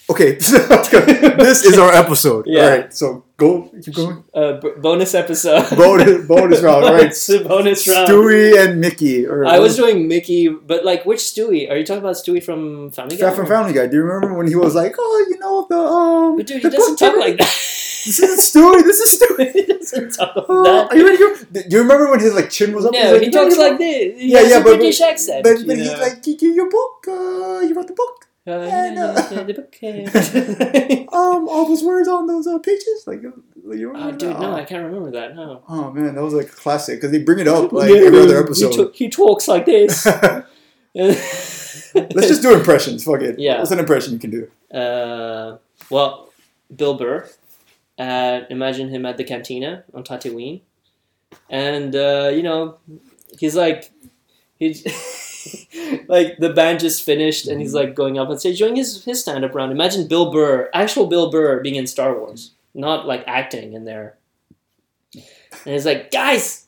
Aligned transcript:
Okay, 0.10 0.32
this 0.34 1.64
is 1.64 1.78
our 1.78 1.92
episode. 1.92 2.44
Yeah. 2.46 2.62
All 2.64 2.70
right, 2.70 2.92
so 2.92 3.24
go, 3.36 3.70
keep 3.82 3.94
going. 3.94 4.24
Uh, 4.34 4.60
b- 4.60 4.72
bonus 4.78 5.14
episode. 5.14 5.68
Bonus, 5.76 6.26
bonus 6.26 6.60
round. 6.60 6.84
All 6.88 6.92
right, 6.92 7.02
bonus, 7.14 7.28
bonus 7.46 7.88
round. 7.88 8.08
Stewie 8.08 8.58
and 8.62 8.80
Mickey. 8.80 9.26
Or 9.26 9.44
I 9.46 9.58
was 9.58 9.76
doing 9.76 10.08
Mickey, 10.08 10.48
but 10.48 10.84
like 10.84 11.06
which 11.06 11.20
Stewie? 11.20 11.70
Are 11.70 11.76
you 11.76 11.84
talking 11.86 12.02
about 12.02 12.16
Stewie 12.16 12.42
from 12.42 12.90
Family 12.90 13.16
Guy? 13.16 13.30
From 13.34 13.46
Family 13.46 13.72
Guy. 13.72 13.86
Do 13.86 13.96
you 13.96 14.02
remember 14.02 14.36
when 14.36 14.48
he 14.48 14.56
was 14.56 14.74
like, 14.74 14.94
"Oh, 14.98 15.26
you 15.30 15.38
know 15.38 15.66
the 15.70 15.78
um"? 15.78 16.36
But 16.36 16.46
dude, 16.46 16.62
he 16.62 16.68
doesn't 16.68 16.96
talk 16.96 17.16
like 17.16 17.38
that. 17.38 17.52
This 18.04 18.18
is 18.18 18.50
Stewie. 18.50 18.82
This 18.82 18.98
is 19.00 19.10
Stewie. 19.22 19.52
he 19.52 19.62
doesn't 19.64 20.10
talk 20.14 20.34
like 20.36 20.46
Oh, 20.48 20.64
that. 20.64 20.90
are 20.90 20.96
you 20.96 21.04
ready? 21.06 21.18
to 21.18 21.46
go? 21.52 21.62
Do 21.68 21.76
you 21.76 21.82
remember 21.82 22.10
when 22.10 22.18
his 22.20 22.34
like 22.34 22.50
chin 22.50 22.74
was 22.74 22.84
up? 22.84 22.92
No, 22.92 22.98
He's 23.14 23.20
he 23.20 23.24
like, 23.26 23.32
talks 23.32 23.56
like 23.58 23.78
this. 23.78 24.20
He 24.20 24.32
Yeah, 24.32 24.40
yeah, 24.42 24.58
but- 24.62 24.76
British 24.76 25.00
accent. 25.00 25.44
But, 25.44 25.64
but 25.66 25.76
he's 25.78 25.92
like, 26.04 26.26
"You- 26.26 26.36
you- 26.40 26.52
your 26.54 26.70
book. 26.70 27.06
Uh, 27.08 27.60
you 27.60 27.72
wrote 27.74 27.86
the 27.86 27.94
book. 27.94 28.26
Uh, 28.44 28.50
and, 28.50 28.96
yeah, 28.96 29.04
uh. 31.12 31.16
Um, 31.16 31.48
all 31.48 31.66
those 31.68 31.82
words 31.84 32.08
on 32.08 32.26
those 32.26 32.46
uh, 32.46 32.58
pages. 32.58 33.04
Like, 33.06 33.18
uh, 33.24 33.30
you 33.72 33.88
Oh, 33.90 33.92
remember 33.92 34.16
dude, 34.16 34.38
no, 34.40 34.54
I 34.54 34.64
can't 34.64 34.84
remember 34.84 35.10
that. 35.12 35.36
No. 35.36 35.62
Oh 35.68 35.90
man, 35.92 36.14
that 36.16 36.22
was 36.22 36.34
like 36.34 36.46
a 36.48 36.50
classic 36.50 36.96
because 36.98 37.12
they 37.12 37.22
bring 37.22 37.38
it 37.38 37.46
up 37.48 37.70
like 37.80 37.90
every 37.90 38.18
other 38.18 38.38
He, 38.38 38.42
episode. 38.42 38.94
he 38.94 39.08
talks 39.08 39.46
like 39.46 39.64
this. 39.66 40.06
Let's 40.94 42.28
just 42.28 42.42
do 42.42 42.54
impressions. 42.54 43.04
Fuck 43.04 43.22
it. 43.22 43.38
Yeah. 43.38 43.58
What's 43.58 43.70
an 43.70 43.78
impression 43.78 44.12
you 44.14 44.18
can 44.18 44.30
do? 44.30 44.50
Uh, 44.76 45.58
well, 45.90 46.30
Bill 46.74 46.94
Burr. 46.94 47.28
Uh, 47.98 48.40
imagine 48.50 48.88
him 48.88 49.06
at 49.06 49.16
the 49.18 49.24
cantina 49.24 49.84
on 49.94 50.02
Tatooine, 50.02 50.62
and 51.50 51.94
uh, 51.94 52.30
you 52.34 52.42
know, 52.42 52.78
he's 53.38 53.54
like, 53.54 53.92
he's 54.58 54.82
like 56.08 56.38
the 56.38 56.52
band 56.54 56.80
just 56.80 57.02
finished, 57.04 57.46
and 57.46 57.60
he's 57.60 57.74
mm-hmm. 57.74 57.88
like 57.88 57.94
going 57.94 58.18
up 58.18 58.28
on 58.28 58.38
stage 58.38 58.58
doing 58.58 58.76
his 58.76 59.04
his 59.04 59.20
stand 59.20 59.44
up 59.44 59.54
round. 59.54 59.72
Imagine 59.72 60.08
Bill 60.08 60.30
Burr, 60.30 60.70
actual 60.74 61.06
Bill 61.06 61.30
Burr, 61.30 61.60
being 61.60 61.74
in 61.76 61.86
Star 61.86 62.18
Wars, 62.18 62.52
not 62.74 63.06
like 63.06 63.24
acting 63.26 63.72
in 63.72 63.84
there. 63.84 64.16
And 65.14 65.74
he's 65.74 65.86
like, 65.86 66.10
guys, 66.10 66.66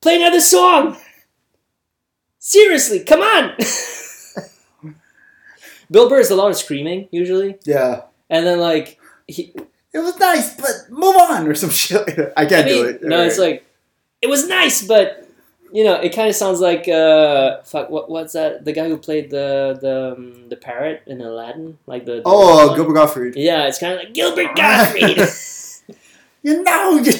play 0.00 0.16
another 0.16 0.40
song. 0.40 0.96
Seriously, 2.38 3.00
come 3.00 3.20
on. 3.20 3.56
Bill 5.90 6.08
Burr 6.08 6.20
is 6.20 6.30
a 6.30 6.36
lot 6.36 6.50
of 6.50 6.56
screaming 6.56 7.08
usually, 7.10 7.56
Yeah. 7.64 8.02
and 8.30 8.46
then 8.46 8.60
like 8.60 8.98
he, 9.26 9.52
It 9.92 9.98
was 9.98 10.18
nice, 10.18 10.54
but 10.54 10.90
move 10.90 11.16
on 11.16 11.48
or 11.48 11.54
some 11.54 11.70
shit. 11.70 12.32
I 12.36 12.46
can't 12.46 12.66
I 12.66 12.70
mean, 12.70 12.82
do 12.82 12.88
it. 12.88 13.02
no, 13.02 13.22
it's 13.22 13.38
like 13.38 13.64
it 14.20 14.28
was 14.28 14.48
nice, 14.48 14.86
but 14.86 15.27
you 15.72 15.84
know, 15.84 15.94
it 15.94 16.14
kind 16.14 16.28
of 16.28 16.34
sounds 16.34 16.60
like 16.60 16.88
uh, 16.88 17.62
fuck. 17.62 17.90
What 17.90 18.10
what's 18.10 18.32
that? 18.32 18.64
The 18.64 18.72
guy 18.72 18.88
who 18.88 18.96
played 18.96 19.30
the 19.30 19.78
the 19.80 20.14
um, 20.16 20.48
the 20.48 20.56
parrot 20.56 21.02
in 21.06 21.20
Aladdin, 21.20 21.78
like 21.86 22.04
the, 22.04 22.16
the 22.16 22.22
oh? 22.24 22.74
Gilbert 22.74 22.94
Gottfried. 22.94 23.36
Yeah, 23.36 23.66
it's 23.66 23.78
kind 23.78 23.94
of 23.94 23.98
like 24.00 24.14
Gilbert 24.14 24.54
Gottfried. 24.56 25.18
You 26.40 26.62
know 26.62 26.98
you 26.98 27.12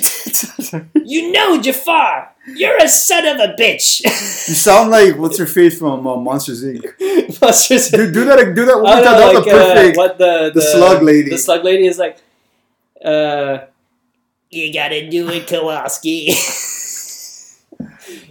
you 1.04 1.32
know 1.32 1.60
Jafar. 1.60 2.34
You're 2.46 2.76
a 2.76 2.88
son 2.88 3.26
of 3.26 3.38
a 3.38 3.54
bitch. 3.60 4.00
you 4.04 4.10
sound 4.54 4.90
like 4.90 5.18
what's 5.18 5.38
your 5.38 5.48
face 5.48 5.78
from 5.78 6.06
uh, 6.06 6.16
Monsters 6.16 6.64
Inc. 6.64 7.40
Monsters. 7.42 7.90
Do, 7.90 8.10
do 8.10 8.24
that. 8.24 8.54
Do 8.54 8.64
that 8.64 8.80
one 8.80 8.92
Oh, 8.92 9.02
no, 9.02 9.04
time. 9.04 9.18
That 9.18 9.34
was 9.34 9.34
like, 9.34 9.46
a 9.46 9.50
perfect. 9.50 9.96
Uh, 9.96 10.00
what 10.00 10.18
the, 10.18 10.50
the 10.54 10.62
slug 10.62 11.02
lady. 11.02 11.30
The 11.30 11.38
slug 11.38 11.64
lady 11.64 11.86
is 11.86 11.98
like, 11.98 12.18
uh, 13.04 13.66
you 14.50 14.72
gotta 14.72 15.10
do 15.10 15.28
it, 15.28 15.46
Kowalski. 15.46 16.32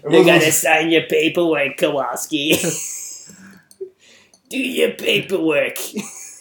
You 0.10 0.26
gotta 0.26 0.52
sign 0.52 0.90
your 0.90 1.04
paperwork, 1.04 1.78
Kowalski. 1.78 2.58
do 4.50 4.58
your 4.58 4.92
paperwork. 4.92 5.76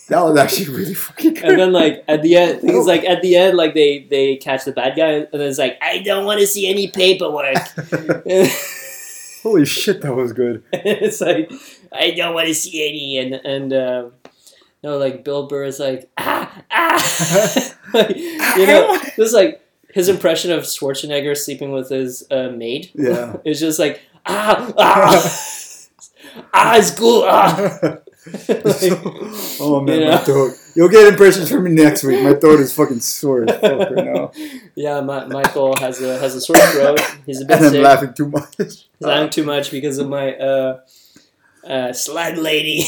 that 0.08 0.23
was 0.23 0.39
actually 0.39 0.69
really 0.75 0.95
fucking 0.95 1.34
good. 1.34 1.45
And 1.45 1.58
then 1.58 1.73
like 1.73 2.05
at 2.08 2.23
the 2.23 2.36
end, 2.36 2.61
things 2.61 2.86
like 2.86 3.05
at 3.05 3.23
the 3.23 3.36
end, 3.36 3.56
like 3.56 3.75
they 3.75 4.06
they 4.11 4.36
catch 4.36 4.64
the 4.64 4.73
bad 4.73 4.97
guy, 4.97 5.11
and 5.11 5.28
then 5.33 5.42
it's 5.42 5.58
like, 5.58 5.78
I 5.83 5.98
don't 5.98 6.25
want 6.25 6.41
to 6.41 6.47
see 6.47 6.69
any 6.69 6.89
paperwork. 6.91 7.56
Holy 9.42 9.64
shit, 9.64 10.01
that 10.02 10.14
was 10.14 10.33
good. 10.33 10.63
it's 10.73 11.20
like 11.20 11.51
I 11.92 12.13
don't 12.13 12.35
want 12.35 12.48
to 12.48 12.55
see 12.55 12.89
any, 12.89 13.19
and 13.19 13.35
and 13.35 13.73
uh, 13.73 14.11
no, 14.83 14.98
like 14.98 15.24
Bill 15.24 15.46
Burr 15.46 15.64
is 15.64 15.79
like 15.79 16.11
ah 16.19 16.63
ah, 16.70 17.74
like, 17.95 18.17
you 18.17 18.67
know, 18.67 19.01
is 19.19 19.33
like 19.33 19.65
his 19.96 20.08
impression 20.08 20.52
of 20.52 20.64
Schwarzenegger 20.64 21.34
sleeping 21.36 21.73
with 21.73 21.89
his 21.89 22.24
uh, 22.30 22.51
maid. 22.62 22.90
Yeah. 22.95 23.36
It's 23.48 23.61
just 23.67 23.79
like 23.84 24.02
ah 24.27 24.73
ah 24.77 25.17
ah, 26.55 26.77
it's 26.77 26.92
cool 27.01 27.24
ah. 27.27 27.42
Like, 28.27 28.98
oh 29.62 29.79
man, 29.86 30.01
you 30.02 30.07
my 30.11 30.18
throat. 30.18 30.52
You'll 30.74 30.89
get 30.96 31.07
impressions 31.07 31.46
from 31.48 31.62
me 31.62 31.70
next 31.70 32.02
week. 32.02 32.20
My 32.27 32.34
throat 32.34 32.58
is 32.58 32.74
fucking 32.74 32.98
sore 32.98 33.45
as 33.48 33.55
fuck 33.62 33.79
right 33.95 34.05
now. 34.05 34.33
yeah, 34.74 35.01
Ma- 35.01 35.29
Michael 35.30 35.77
has 35.79 36.02
a 36.02 36.18
has 36.18 36.34
a 36.34 36.40
sore 36.42 36.58
throat. 36.74 36.98
He's 37.24 37.40
a 37.40 37.45
bit 37.46 37.63
And 37.63 37.77
I'm 37.77 37.83
laughing 37.86 38.13
too 38.18 38.27
much. 38.28 38.51
He's 38.58 38.84
laughing 38.98 39.30
too 39.30 39.45
much 39.46 39.70
because 39.70 39.98
of 40.02 40.08
my 40.11 40.34
uh, 40.34 40.80
uh, 41.74 41.92
slug 41.95 42.34
lady 42.36 42.83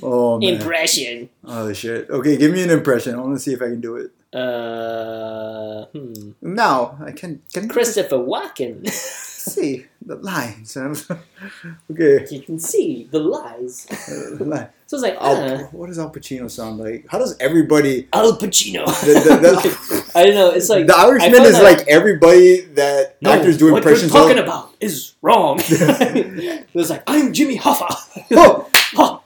Oh 0.00 0.38
man. 0.38 0.54
impression. 0.54 1.28
Oh 1.42 1.72
shit. 1.74 2.08
Okay, 2.08 2.36
give 2.38 2.52
me 2.54 2.62
an 2.62 2.70
impression. 2.70 3.16
I 3.16 3.18
want 3.18 3.34
to 3.34 3.42
see 3.42 3.52
if 3.52 3.60
I 3.66 3.66
can 3.74 3.80
do 3.82 3.96
it. 3.96 4.13
Uh, 4.34 5.86
hmm. 5.86 6.32
Now 6.42 6.98
I 7.04 7.12
can 7.12 7.40
can 7.52 7.68
Christopher 7.68 8.16
Walken. 8.16 8.88
see 9.44 9.86
the 10.04 10.16
lines. 10.16 10.76
okay. 11.90 12.26
you 12.30 12.40
can 12.40 12.58
see 12.58 13.08
the 13.10 13.18
lies. 13.20 13.86
So 14.86 14.98
it's 14.98 15.02
like, 15.02 15.16
Al, 15.18 15.36
uh, 15.36 15.58
what 15.72 15.86
does 15.86 15.98
Al 15.98 16.10
Pacino 16.10 16.48
sound 16.48 16.78
like? 16.78 17.06
How 17.08 17.18
does 17.18 17.34
everybody? 17.40 18.06
Al 18.12 18.36
Pacino. 18.36 18.84
The, 18.84 19.14
the, 19.14 19.36
the, 19.40 20.12
I 20.14 20.24
don't 20.24 20.34
know. 20.34 20.50
It's 20.50 20.68
like 20.68 20.86
the 20.86 20.94
Irishman 20.94 21.42
is 21.42 21.52
that- 21.52 21.62
like 21.62 21.88
everybody 21.88 22.60
that 22.74 23.16
no, 23.22 23.32
actors 23.32 23.56
do 23.56 23.74
impressions. 23.74 24.12
what 24.12 24.18
you're 24.18 24.28
talking 24.28 24.38
of. 24.38 24.44
about 24.44 24.74
is 24.80 25.14
wrong. 25.22 25.58
it 25.64 26.68
was 26.74 26.90
like, 26.90 27.02
I'm 27.06 27.32
Jimmy 27.32 27.58
Hoffa. 27.58 27.96
Oh! 28.32 28.68
Ha! 28.92 29.22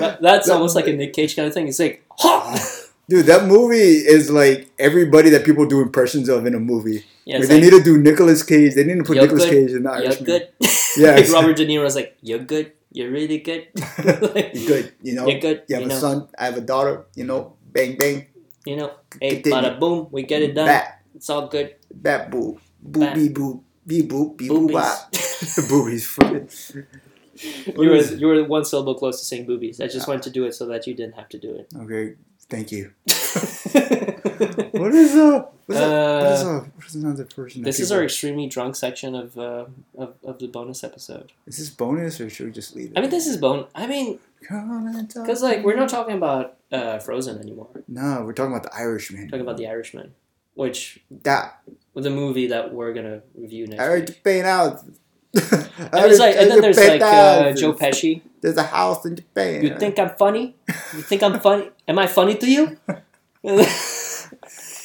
That- 0.00 0.18
that's 0.20 0.48
almost 0.50 0.74
like 0.74 0.88
a 0.88 0.92
Nick 0.92 1.12
Cage 1.12 1.36
kind 1.36 1.46
of 1.46 1.54
thing. 1.54 1.68
It's 1.68 1.78
like, 1.78 2.04
ha! 2.10 2.58
Dude, 3.08 3.26
that 3.26 3.46
movie 3.46 3.76
is 3.76 4.30
like 4.30 4.70
everybody 4.78 5.30
that 5.30 5.44
people 5.44 5.64
do 5.66 5.80
impressions 5.80 6.28
of 6.28 6.44
in 6.46 6.54
a 6.54 6.58
movie. 6.60 7.04
Yeah, 7.24 7.38
Like, 7.38 7.48
they 7.48 7.60
need 7.60 7.70
to 7.70 7.82
do 7.82 7.98
Nicolas 7.98 8.42
Cage. 8.42 8.74
They 8.74 8.84
need 8.84 8.98
to 8.98 9.04
put 9.04 9.16
Nicolas 9.16 9.44
good. 9.44 9.50
Cage 9.52 9.70
in 9.76 9.82
the 9.84 9.90
you're 9.90 10.04
Irishman. 10.06 10.24
good. 10.24 10.48
Yeah, 10.96 11.10
like 11.16 11.30
Robert 11.32 11.56
De 11.56 11.66
Niro 11.66 11.82
was 11.82 11.94
like, 11.94 12.16
you're 12.20 12.40
good. 12.40 12.72
You're 12.90 13.10
really 13.10 13.38
good. 13.38 13.68
Like, 14.04 14.50
You're 14.54 14.66
good. 14.66 14.92
You 15.02 15.14
know, 15.14 15.26
You're 15.28 15.38
good. 15.40 15.62
you 15.68 15.74
have 15.76 15.82
you 15.84 15.90
a 15.90 15.94
know, 15.94 15.98
son. 16.00 16.28
I 16.38 16.46
have 16.46 16.56
a 16.56 16.60
daughter. 16.62 17.04
You 17.14 17.24
know, 17.24 17.54
bang 17.70 17.96
bang. 17.98 18.26
you 18.64 18.76
know, 18.76 18.92
hey, 19.20 19.40
Continue. 19.42 19.58
bada 19.58 19.78
boom, 19.78 20.08
we 20.10 20.22
get 20.22 20.42
it 20.42 20.54
done. 20.54 20.66
Bat, 20.66 21.02
It's 21.14 21.28
all 21.30 21.46
good. 21.46 21.76
bat, 21.92 22.30
boo, 22.30 22.58
boo, 22.82 23.00
Bat. 23.00 23.14
bee, 23.14 23.28
boo, 23.28 23.62
bee, 23.86 24.02
boo, 24.02 24.34
bee, 24.34 24.48
boo, 24.48 24.66
Boobies. 24.66 24.74
bop. 24.74 25.12
Boobies. 25.68 26.18
You 27.66 27.90
were 27.90 28.02
you 28.02 28.26
were 28.26 28.44
one 28.44 28.64
syllable 28.64 28.94
close 28.94 29.20
to 29.20 29.26
saying 29.26 29.44
boobies. 29.46 29.80
I 29.80 29.88
just 29.88 30.08
ah. 30.08 30.12
wanted 30.12 30.22
to 30.24 30.30
do 30.30 30.44
it 30.46 30.54
so 30.54 30.64
that 30.66 30.86
you 30.86 30.94
didn't 30.94 31.14
have 31.16 31.28
to 31.30 31.38
do 31.38 31.54
it. 31.54 31.68
Okay, 31.76 32.14
thank 32.48 32.72
you. 32.72 32.92
What 34.72 34.94
is 34.94 35.14
uh? 35.16 35.44
What 35.66 35.76
is, 35.76 35.82
uh, 35.82 36.20
what 36.22 36.32
is? 36.32 36.70
What 36.74 36.86
is 36.86 36.94
another 36.94 37.24
person? 37.24 37.62
this 37.62 37.80
is 37.80 37.90
our 37.90 38.04
extremely 38.04 38.46
drunk 38.46 38.76
section 38.76 39.14
of, 39.14 39.36
uh, 39.38 39.64
of 39.96 40.14
of 40.22 40.38
the 40.38 40.46
bonus 40.46 40.84
episode. 40.84 41.32
Is 41.46 41.58
this 41.58 41.70
bonus 41.70 42.20
or 42.20 42.28
should 42.30 42.46
we 42.46 42.52
just 42.52 42.76
leave 42.76 42.90
it? 42.90 42.98
I 42.98 43.00
mean, 43.00 43.10
this 43.10 43.26
is 43.26 43.36
bone. 43.38 43.66
I 43.74 43.86
mean, 43.86 44.18
Come 44.46 44.86
and 44.94 45.10
talk 45.10 45.24
because 45.24 45.42
like 45.42 45.64
we're 45.64 45.76
not 45.76 45.88
talking 45.88 46.16
about 46.16 46.56
uh, 46.70 46.98
Frozen 46.98 47.40
anymore. 47.40 47.68
No, 47.88 48.22
we're 48.24 48.32
talking 48.32 48.52
about 48.52 48.64
the 48.64 48.76
Irishman. 48.76 49.22
We're 49.22 49.28
talking 49.28 49.40
about 49.40 49.56
The 49.56 49.66
Irishman, 49.68 50.14
which 50.54 51.00
that 51.22 51.60
the 51.94 52.10
movie 52.10 52.48
that 52.48 52.72
we're 52.72 52.92
gonna 52.92 53.22
review 53.34 53.66
next. 53.66 53.80
I 53.82 53.86
you 53.96 54.00
week. 54.02 54.22
out. 54.44 54.84
And, 55.92 56.10
it's 56.10 56.18
like, 56.18 56.36
and 56.36 56.50
then 56.50 56.60
there's 56.60 56.76
like 56.78 57.00
uh, 57.02 57.52
Joe 57.52 57.72
Pesci. 57.72 58.20
There's 58.40 58.56
a 58.56 58.62
house 58.64 59.04
in 59.04 59.16
Japan. 59.16 59.62
You 59.62 59.78
think 59.78 59.98
I'm 59.98 60.10
funny? 60.16 60.56
You 60.94 61.02
think 61.02 61.22
I'm 61.22 61.38
funny? 61.40 61.70
Am 61.86 61.98
I 61.98 62.06
funny 62.06 62.34
to 62.36 62.46
you? 62.50 62.76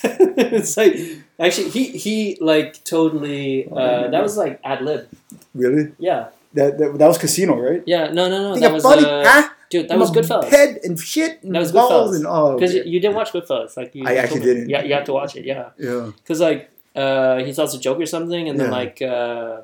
it's 0.04 0.78
like 0.78 0.96
actually 1.40 1.70
he 1.70 1.84
he 1.98 2.38
like 2.42 2.84
totally 2.84 3.68
uh, 3.70 4.08
that 4.10 4.22
was 4.22 4.38
like 4.38 4.60
ad 4.64 4.82
lib. 4.82 5.08
really? 5.54 5.92
Yeah, 6.00 6.30
That, 6.54 6.78
that 6.78 6.98
that 6.98 7.08
was 7.08 7.18
Casino, 7.18 7.58
right? 7.60 7.84
yeah. 7.86 8.08
No, 8.12 8.30
no, 8.30 8.38
no. 8.44 8.54
think 8.54 8.62
That 8.62 8.68
I'm 8.68 8.74
was 8.74 8.84
funny, 8.84 9.06
uh, 9.06 9.24
huh? 9.26 9.50
dude. 9.70 9.90
That 9.90 9.98
was 10.00 10.14
My 10.14 10.22
Goodfellas. 10.22 10.50
Head 10.50 10.80
and 10.84 11.00
shit 11.00 11.44
and 11.44 11.56
That 11.56 11.60
was 11.60 11.72
balls 11.72 12.12
Goodfellas. 12.12 12.16
and 12.18 12.26
oh. 12.28 12.56
Because 12.60 12.74
you, 12.76 12.84
you 12.84 13.00
didn't 13.00 13.16
watch 13.16 13.32
Goodfellas, 13.32 13.78
like 13.78 13.96
you. 13.96 14.06
I 14.06 14.16
actually 14.16 14.42
didn't. 14.42 14.70
Yeah, 14.70 14.84
you 14.84 14.94
have 14.94 15.06
to 15.06 15.14
watch 15.14 15.36
it. 15.36 15.46
Yeah, 15.46 15.70
yeah. 15.78 16.12
because 16.18 16.40
like 16.42 16.70
uh, 16.96 17.38
he 17.40 17.54
tells 17.54 17.74
a 17.76 17.80
joke 17.80 18.00
or 18.00 18.06
something, 18.06 18.50
and 18.50 18.60
then 18.60 18.72
like 18.72 19.02
um, 19.02 19.64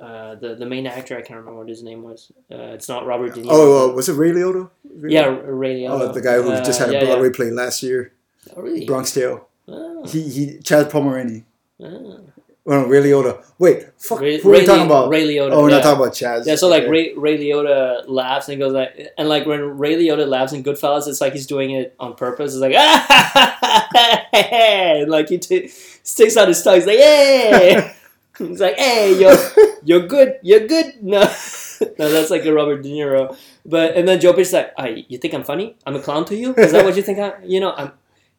uh, 0.00 0.34
the 0.36 0.54
the 0.54 0.66
main 0.66 0.86
actor, 0.86 1.14
I 1.16 1.22
can't 1.22 1.38
remember 1.40 1.58
what 1.60 1.68
his 1.68 1.82
name 1.82 2.02
was. 2.02 2.32
Uh, 2.50 2.74
it's 2.76 2.88
not 2.88 3.06
Robert 3.06 3.34
De 3.34 3.42
Niro. 3.42 3.48
Oh, 3.50 3.90
uh, 3.90 3.92
was 3.94 4.08
it 4.08 4.14
Ray 4.14 4.30
Liotta? 4.32 4.70
Ray 4.96 5.12
yeah, 5.12 5.24
Liotta? 5.24 5.42
Ray 5.46 5.86
Oh, 5.86 5.98
Liotta. 5.98 6.14
the 6.14 6.20
guy 6.22 6.34
who 6.40 6.50
Uh, 6.50 6.64
just 6.64 6.78
had 6.78 6.88
a 6.88 6.92
yeah, 6.92 6.98
yeah. 7.00 7.04
Broadway 7.06 7.30
play 7.30 7.50
last 7.50 7.82
year, 7.82 8.12
Oh, 8.56 8.62
really? 8.62 8.86
Bronx 8.86 9.12
Tale. 9.12 9.46
Oh, 9.68 10.06
He 10.06 10.22
he, 10.28 10.46
Chazz 10.58 10.90
Palminteri. 10.90 11.44
oh. 11.82 12.20
Oh, 12.66 12.84
Ray 12.86 13.00
Liotta. 13.02 13.42
Wait, 13.58 13.86
fuck. 13.98 14.20
Ray, 14.20 14.38
who 14.38 14.50
are 14.50 14.52
we 14.52 14.64
talking 14.66 14.84
about? 14.86 15.08
Ray 15.08 15.26
Liotta. 15.26 15.52
oh, 15.52 15.62
we're 15.62 15.70
yeah. 15.70 15.76
not 15.76 15.82
talking 15.82 16.00
about 16.02 16.12
Chaz. 16.14 16.46
Yeah, 16.46 16.56
so 16.56 16.68
like 16.68 16.82
Okay. 16.82 16.90
Ray, 16.90 17.14
Ray 17.14 17.38
Liotta 17.38 18.04
laughs 18.06 18.48
and 18.50 18.58
goes 18.60 18.72
like, 18.74 19.08
and 19.18 19.28
like 19.28 19.46
when 19.46 19.78
Ray 19.78 19.96
Liotta 19.96 20.26
laughs 20.28 20.52
in 20.52 20.62
Goodfellas, 20.62 21.08
it's 21.08 21.20
like 21.22 21.32
he's 21.32 21.46
doing 21.46 21.70
it 21.72 21.94
on 21.98 22.14
purpose. 22.14 22.52
It's 22.54 22.60
like, 22.60 22.74
and 24.32 25.10
like 25.10 25.28
he 25.30 25.38
t- 25.38 25.68
sticks 25.68 26.36
out 26.36 26.48
his 26.48 26.62
tongue. 26.62 26.76
He's 26.76 26.86
like, 26.86 26.98
hey, 26.98 27.94
he's 28.48 28.60
like, 28.60 28.76
hey, 28.76 29.18
you're 29.20 29.36
you're 29.84 30.06
good, 30.06 30.38
you're 30.42 30.66
good. 30.66 31.02
No, 31.02 31.20
no, 31.98 32.08
that's 32.10 32.30
like 32.30 32.44
a 32.44 32.52
Robert 32.52 32.82
De 32.82 32.88
Niro. 32.90 33.36
But 33.64 33.96
and 33.96 34.06
then 34.08 34.20
Joe 34.20 34.32
Pesci's 34.32 34.52
like, 34.52 34.72
oh, 34.78 34.86
you 34.86 35.18
think 35.18 35.34
I'm 35.34 35.44
funny? 35.44 35.76
I'm 35.86 35.96
a 35.96 36.00
clown 36.00 36.24
to 36.26 36.36
you? 36.36 36.54
Is 36.54 36.72
that 36.72 36.84
what 36.84 36.96
you 36.96 37.02
think? 37.02 37.18
I, 37.18 37.34
you 37.44 37.60
know, 37.60 37.72
I'm. 37.72 37.92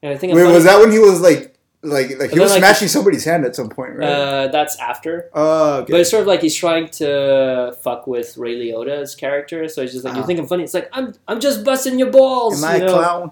I 0.03 0.17
think 0.17 0.31
I'm 0.33 0.37
Wait, 0.37 0.43
funny. 0.43 0.55
was 0.55 0.63
that 0.63 0.79
when 0.79 0.91
he 0.91 0.97
was 0.97 1.21
like, 1.21 1.55
like, 1.83 2.17
like 2.19 2.31
he 2.31 2.39
was 2.39 2.49
like- 2.51 2.59
smashing 2.59 2.87
somebody's 2.87 3.23
hand 3.23 3.45
at 3.45 3.55
some 3.55 3.69
point, 3.69 3.95
right? 3.97 4.09
Uh, 4.09 4.47
that's 4.47 4.77
after. 4.79 5.29
oh, 5.33 5.79
okay. 5.81 5.91
But 5.93 6.01
it's 6.01 6.09
sort 6.09 6.21
of 6.21 6.27
like 6.27 6.41
he's 6.41 6.55
trying 6.55 6.89
to 7.01 7.75
fuck 7.83 8.07
with 8.07 8.35
Ray 8.37 8.55
Liotta's 8.55 9.13
character, 9.15 9.67
so 9.67 9.81
he's 9.83 9.93
just 9.93 10.03
like, 10.05 10.15
"You 10.15 10.21
Ah. 10.21 10.25
think 10.25 10.39
I'm 10.39 10.47
funny?" 10.47 10.63
It's 10.63 10.73
like, 10.73 10.89
"I'm, 10.91 11.13
I'm 11.27 11.39
just 11.39 11.63
busting 11.63 11.99
your 11.99 12.09
balls." 12.09 12.63
Am 12.63 12.69
I 12.69 12.77
you 12.77 12.85
a 12.85 12.89
clown? 12.89 13.31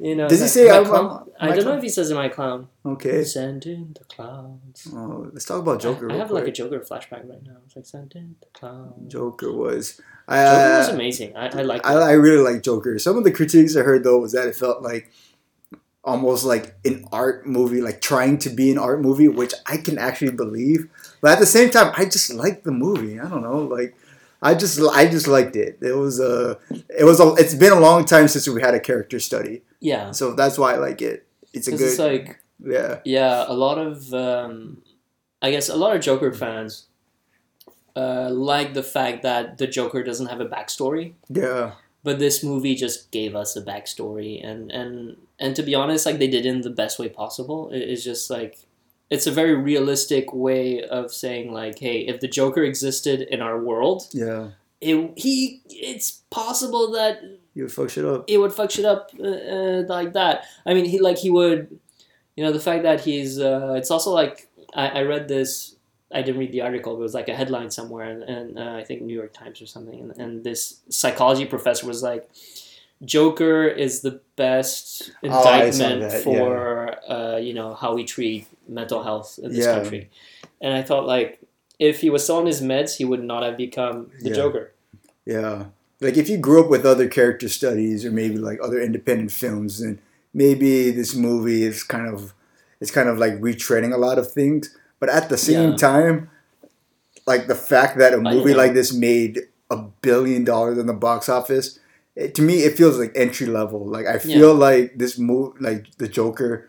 You 0.00 0.14
know? 0.14 0.28
Does 0.28 0.40
he 0.40 0.46
say, 0.48 0.68
"Am 0.68 0.74
I 0.74 0.76
I'm- 0.76 0.86
clown?" 0.86 1.24
I 1.40 1.50
I 1.50 1.54
don't 1.54 1.64
know 1.64 1.76
if 1.76 1.82
he 1.82 1.88
says, 1.88 2.10
"Am 2.12 2.18
I 2.18 2.28
clown?" 2.28 2.68
Okay. 2.86 3.22
Send 3.24 3.66
in 3.66 3.94
the 3.98 4.04
clowns. 4.04 4.86
Oh, 4.92 5.28
let's 5.32 5.44
talk 5.44 5.60
about 5.60 5.80
Joker. 5.80 6.10
I, 6.10 6.14
I 6.14 6.18
have 6.18 6.30
like 6.30 6.46
a. 6.48 6.52
Joker 6.52 6.80
flashback 6.80 7.28
right 7.28 7.42
now. 7.44 7.56
It's 7.66 7.76
like 7.76 7.86
send 7.86 8.12
in 8.14 8.36
the 8.40 8.46
clowns. 8.58 9.10
Joker 9.12 9.52
was. 9.52 9.94
Joker 9.96 10.04
was 10.28 10.88
Uh, 10.88 10.92
amazing. 10.94 11.36
I, 11.36 11.46
I 11.48 11.62
like. 11.62 11.84
I, 11.86 11.94
I 11.94 12.12
really 12.12 12.42
like 12.42 12.62
Joker. 12.62 12.98
Some 12.98 13.16
of 13.16 13.24
the 13.24 13.32
critiques 13.32 13.76
I 13.76 13.82
heard 13.82 14.04
though 14.04 14.18
was 14.18 14.32
that 14.32 14.46
it 14.46 14.54
felt 14.56 14.82
like 14.82 15.10
almost 16.04 16.44
like 16.44 16.74
an 16.84 17.04
art 17.12 17.46
movie, 17.46 17.80
like 17.80 18.00
trying 18.00 18.38
to 18.38 18.50
be 18.50 18.70
an 18.70 18.78
art 18.78 19.00
movie, 19.02 19.28
which 19.28 19.52
I 19.66 19.76
can 19.76 19.98
actually 19.98 20.32
believe. 20.32 20.88
But 21.20 21.32
at 21.32 21.38
the 21.40 21.46
same 21.46 21.70
time, 21.70 21.92
I 21.96 22.04
just 22.04 22.32
liked 22.32 22.64
the 22.64 22.72
movie. 22.72 23.18
I 23.20 23.28
don't 23.28 23.42
know, 23.42 23.58
like 23.62 23.94
I 24.42 24.54
just 24.54 24.80
I 24.92 25.08
just 25.08 25.26
liked 25.28 25.56
it. 25.56 25.78
It 25.82 25.92
was 25.96 26.20
a 26.20 26.58
it 26.88 27.04
was 27.04 27.20
a 27.20 27.34
it's 27.34 27.54
been 27.54 27.72
a 27.72 27.80
long 27.80 28.04
time 28.04 28.28
since 28.28 28.48
we 28.48 28.60
had 28.60 28.74
a 28.74 28.80
character 28.80 29.18
study, 29.18 29.62
Yeah, 29.80 30.10
so 30.12 30.34
that's 30.34 30.58
why 30.58 30.74
I 30.74 30.76
like 30.76 31.00
it. 31.02 31.26
It's 31.52 31.68
a 31.68 31.72
good 31.72 31.80
it's 31.80 31.98
like 31.98 32.40
yeah 32.64 33.00
yeah, 33.04 33.44
a 33.46 33.54
lot 33.54 33.78
of 33.78 34.12
um, 34.12 34.82
I 35.40 35.50
guess 35.50 35.68
a 35.68 35.76
lot 35.76 35.94
of 35.96 36.02
Joker 36.02 36.32
fans 36.32 36.86
uh, 37.96 38.30
like 38.30 38.74
the 38.74 38.82
fact 38.82 39.22
that 39.22 39.58
the 39.58 39.66
Joker 39.66 40.02
doesn't 40.02 40.26
have 40.26 40.40
a 40.40 40.46
backstory. 40.46 41.14
yeah 41.28 41.72
but 42.04 42.20
this 42.20 42.44
movie 42.44 42.76
just 42.76 43.10
gave 43.10 43.34
us 43.34 43.56
a 43.56 43.60
backstory 43.62 44.42
and 44.42 44.70
and 44.70 45.16
and 45.38 45.56
to 45.56 45.62
be 45.64 45.74
honest 45.74 46.06
like 46.06 46.18
they 46.18 46.28
did 46.28 46.46
it 46.46 46.48
in 46.48 46.60
the 46.62 46.70
best 46.70 46.98
way 46.98 47.08
possible 47.08 47.70
It- 47.70 47.82
it's 47.90 48.04
just 48.04 48.30
like 48.30 48.56
it's 49.10 49.26
a 49.26 49.32
very 49.32 49.54
realistic 49.54 50.32
way 50.32 50.80
of 50.82 51.12
saying 51.12 51.52
like 51.52 51.80
hey 51.80 51.98
if 52.06 52.20
the 52.20 52.28
joker 52.28 52.62
existed 52.62 53.20
in 53.22 53.42
our 53.42 53.58
world 53.60 54.06
yeah. 54.12 54.50
it, 54.80 55.12
he 55.16 55.60
it's 55.68 56.22
possible 56.30 56.92
that 56.92 57.18
You 57.58 57.68
fuck 57.68 57.90
shit 57.94 58.04
up. 58.12 58.20
it 58.34 58.38
would 58.40 58.52
fuck 58.58 58.70
shit 58.70 58.84
up 58.94 59.02
uh, 59.18 59.26
uh, 59.56 59.80
like 59.96 60.12
that 60.20 60.34
i 60.68 60.70
mean 60.74 60.84
he 60.92 60.96
like 61.08 61.18
he 61.24 61.30
would 61.38 61.60
you 62.36 62.42
know 62.44 62.52
the 62.58 62.64
fact 62.68 62.82
that 62.88 62.98
he's 63.06 63.32
uh, 63.50 63.74
it's 63.80 63.90
also 63.94 64.10
like 64.20 64.36
I, 64.82 64.84
I 64.98 65.02
read 65.12 65.24
this 65.36 65.74
I 66.16 66.22
didn't 66.24 66.40
read 66.40 66.52
the 66.56 66.62
article, 66.68 66.92
but 66.94 67.00
it 67.00 67.08
was 67.10 67.18
like 67.20 67.28
a 67.28 67.36
headline 67.40 67.70
somewhere, 67.78 68.06
and, 68.12 68.22
and 68.34 68.58
uh, 68.58 68.76
I 68.80 68.82
think 68.88 68.98
New 69.02 69.12
York 69.22 69.32
Times 69.40 69.60
or 69.60 69.66
something. 69.66 69.98
And, 70.04 70.10
and 70.22 70.30
this 70.48 70.80
psychology 70.88 71.44
professor 71.54 71.86
was 71.86 72.02
like, 72.10 72.24
Joker 73.04 73.66
is 73.66 74.00
the 74.00 74.20
best 74.36 75.12
Oh, 75.22 75.26
indictment 75.28 76.00
that, 76.10 76.22
for 76.24 76.96
uh, 77.10 77.36
you 77.36 77.52
know 77.54 77.74
how 77.74 77.94
we 77.94 78.04
treat 78.04 78.46
mental 78.66 79.02
health 79.02 79.38
in 79.42 79.52
this 79.52 79.66
Yeah. 79.66 79.74
country. 79.74 80.08
And 80.62 80.72
I 80.74 80.82
thought 80.82 81.04
like 81.06 81.40
if 81.78 82.00
he 82.00 82.08
was 82.10 82.24
still 82.24 82.36
on 82.38 82.46
his 82.46 82.60
meds, 82.62 82.96
he 82.96 83.04
would 83.04 83.22
not 83.22 83.42
have 83.42 83.56
become 83.58 84.10
the 84.22 84.30
Yeah. 84.30 84.34
Joker. 84.34 84.72
Yeah. 85.26 85.66
Like 86.00 86.16
if 86.16 86.28
you 86.28 86.38
grew 86.38 86.62
up 86.62 86.70
with 86.70 86.86
other 86.86 87.08
character 87.08 87.48
studies 87.48 88.04
or 88.04 88.10
maybe 88.12 88.36
like 88.38 88.58
other 88.62 88.80
independent 88.80 89.32
films, 89.32 89.80
then 89.80 90.00
maybe 90.32 90.90
this 90.90 91.14
movie 91.14 91.64
is 91.64 91.82
kind 91.82 92.06
of 92.12 92.34
it's 92.80 92.90
kind 92.92 93.08
of 93.08 93.18
like 93.18 93.34
retreading 93.40 93.92
a 93.92 93.98
lot 93.98 94.18
of 94.18 94.30
things. 94.30 94.76
But 95.00 95.08
at 95.08 95.28
the 95.28 95.36
same 95.36 95.70
Yeah. 95.70 95.76
time, 95.76 96.30
like 97.26 97.46
the 97.46 97.54
fact 97.54 97.98
that 97.98 98.14
a 98.14 98.18
movie 98.18 98.54
like 98.54 98.74
this 98.74 98.92
made 98.92 99.40
a 99.70 99.76
billion 99.76 100.44
dollars 100.44 100.78
in 100.78 100.86
the 100.86 100.94
box 100.94 101.28
office, 101.28 101.78
it, 102.16 102.34
to 102.36 102.42
me 102.42 102.60
it 102.60 102.76
feels 102.76 102.98
like 102.98 103.12
entry 103.14 103.46
level. 103.46 103.84
Like 103.86 104.06
I 104.06 104.18
feel 104.18 104.54
like 104.54 104.98
this 104.98 105.18
movie, 105.18 105.56
like 105.60 105.86
the 105.98 106.08
Joker, 106.08 106.68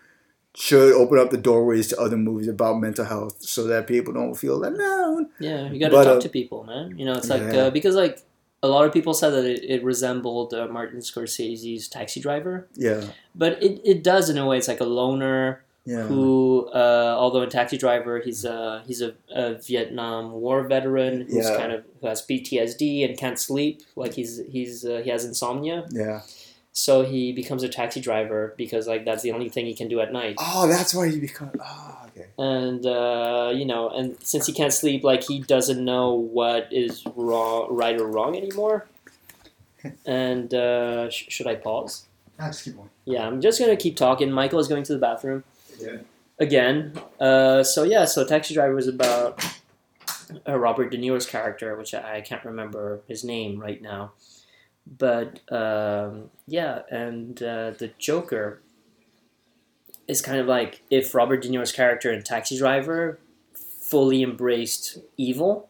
should 0.55 0.93
open 0.93 1.19
up 1.19 1.29
the 1.29 1.37
doorways 1.37 1.87
to 1.89 1.99
other 2.01 2.17
movies 2.17 2.47
about 2.47 2.79
mental 2.79 3.05
health, 3.05 3.41
so 3.41 3.63
that 3.65 3.87
people 3.87 4.13
don't 4.13 4.33
feel 4.33 4.55
alone. 4.65 5.29
Yeah, 5.39 5.71
you 5.71 5.79
got 5.79 5.89
to 5.89 5.95
talk 5.95 6.17
uh, 6.17 6.19
to 6.21 6.29
people, 6.29 6.63
man. 6.63 6.97
You 6.97 7.05
know, 7.05 7.13
it's 7.13 7.29
like 7.29 7.41
Yeah. 7.41 7.67
uh, 7.67 7.69
because 7.69 7.95
like 7.95 8.19
a 8.61 8.67
lot 8.67 8.85
of 8.85 8.91
people 8.93 9.13
said 9.13 9.29
that 9.31 9.45
it, 9.45 9.63
it 9.63 9.83
resembled 9.83 10.53
uh, 10.53 10.67
Martin 10.67 10.99
Scorsese's 10.99 11.87
Taxi 11.87 12.19
Driver, 12.19 12.67
Yeah, 12.75 13.03
but 13.35 13.61
it, 13.63 13.79
it 13.83 14.03
does 14.03 14.29
in 14.29 14.37
a 14.37 14.45
way. 14.45 14.57
It's 14.57 14.67
like 14.67 14.81
a 14.81 14.85
loner 14.85 15.63
yeah, 15.85 16.03
who, 16.03 16.69
uh, 16.73 17.15
although 17.17 17.41
in 17.41 17.49
Taxi 17.49 17.77
Driver, 17.77 18.19
he's 18.19 18.43
a 18.45 18.83
he's 18.85 19.01
a, 19.01 19.13
a 19.33 19.55
Vietnam 19.55 20.31
War 20.33 20.63
veteran 20.63 21.21
who's 21.21 21.45
Yeah. 21.47 21.57
kind 21.57 21.71
of 21.71 21.83
who 22.01 22.07
has 22.07 22.21
PTSD 22.25 23.07
and 23.07 23.17
can't 23.17 23.39
sleep. 23.39 23.81
Like 23.95 24.13
he's 24.13 24.41
he's 24.51 24.85
uh, 24.85 25.01
he 25.03 25.09
has 25.09 25.25
insomnia, 25.25 25.87
yeah. 25.91 26.21
So 26.79 27.03
he 27.03 27.31
becomes 27.33 27.61
a 27.63 27.69
taxi 27.69 27.99
driver 27.99 28.53
because 28.57 28.87
like 28.87 29.03
that's 29.05 29.21
the 29.21 29.31
only 29.33 29.49
thing 29.49 29.65
he 29.65 29.73
can 29.73 29.87
do 29.89 29.99
at 29.99 30.13
night. 30.13 30.35
Oh, 30.37 30.67
that's 30.67 30.93
why 30.95 31.05
you 31.05 31.19
become. 31.19 31.51
Oh, 31.59 31.97
okay. 32.07 32.27
and 32.37 32.85
uh, 32.85 33.51
you 33.53 33.65
know, 33.65 33.89
and 33.89 34.15
since 34.23 34.45
he 34.47 34.53
can't 34.53 34.73
sleep, 34.73 35.03
like 35.03 35.23
he 35.23 35.39
doesn't 35.39 35.83
know 35.83 36.13
what 36.13 36.67
is 36.71 37.03
wrong, 37.15 37.67
right 37.71 37.99
or 37.99 38.07
wrong 38.07 38.35
anymore. 38.35 38.87
And 40.05 40.53
uh, 40.53 41.09
sh- 41.09 41.25
should 41.29 41.47
I 41.47 41.55
pause? 41.55 42.05
Let's 42.37 42.61
keep 42.63 42.75
going. 42.75 42.89
Yeah, 43.05 43.25
I'm 43.25 43.39
just 43.39 43.59
gonna 43.59 43.77
keep 43.77 43.95
talking. 43.95 44.29
Michael 44.31 44.59
is 44.59 44.67
going 44.67 44.83
to 44.83 44.93
the 44.93 44.99
bathroom 44.99 45.43
Yeah. 45.79 45.97
again. 46.37 46.93
Uh, 47.19 47.63
so 47.63 47.83
yeah, 47.83 48.03
so 48.05 48.25
Taxi 48.25 48.53
Driver 48.53 48.75
was 48.75 48.87
about 48.89 49.41
uh, 50.47 50.57
Robert 50.59 50.91
De 50.91 50.97
Niro's 50.97 51.25
character, 51.25 51.75
which 51.77 51.93
I, 51.93 52.17
I 52.17 52.21
can't 52.21 52.43
remember 52.43 52.99
his 53.07 53.23
name 53.23 53.57
right 53.59 53.81
now. 53.81 54.11
But 54.97 55.39
um, 55.51 56.31
yeah, 56.47 56.81
and 56.89 57.41
uh, 57.43 57.71
the 57.71 57.91
Joker 57.99 58.61
is 60.07 60.21
kind 60.21 60.39
of 60.39 60.47
like 60.47 60.81
if 60.89 61.13
Robert 61.13 61.43
De 61.43 61.49
Niro's 61.49 61.71
character 61.71 62.11
in 62.11 62.23
Taxi 62.23 62.57
Driver 62.57 63.19
fully 63.53 64.23
embraced 64.23 64.97
evil, 65.15 65.69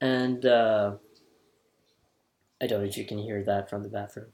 and 0.00 0.46
uh, 0.46 0.92
I 2.62 2.66
don't 2.66 2.80
know 2.80 2.88
if 2.88 2.96
you 2.96 3.04
can 3.04 3.18
hear 3.18 3.42
that 3.42 3.68
from 3.68 3.82
the 3.82 3.90
bathroom, 3.90 4.28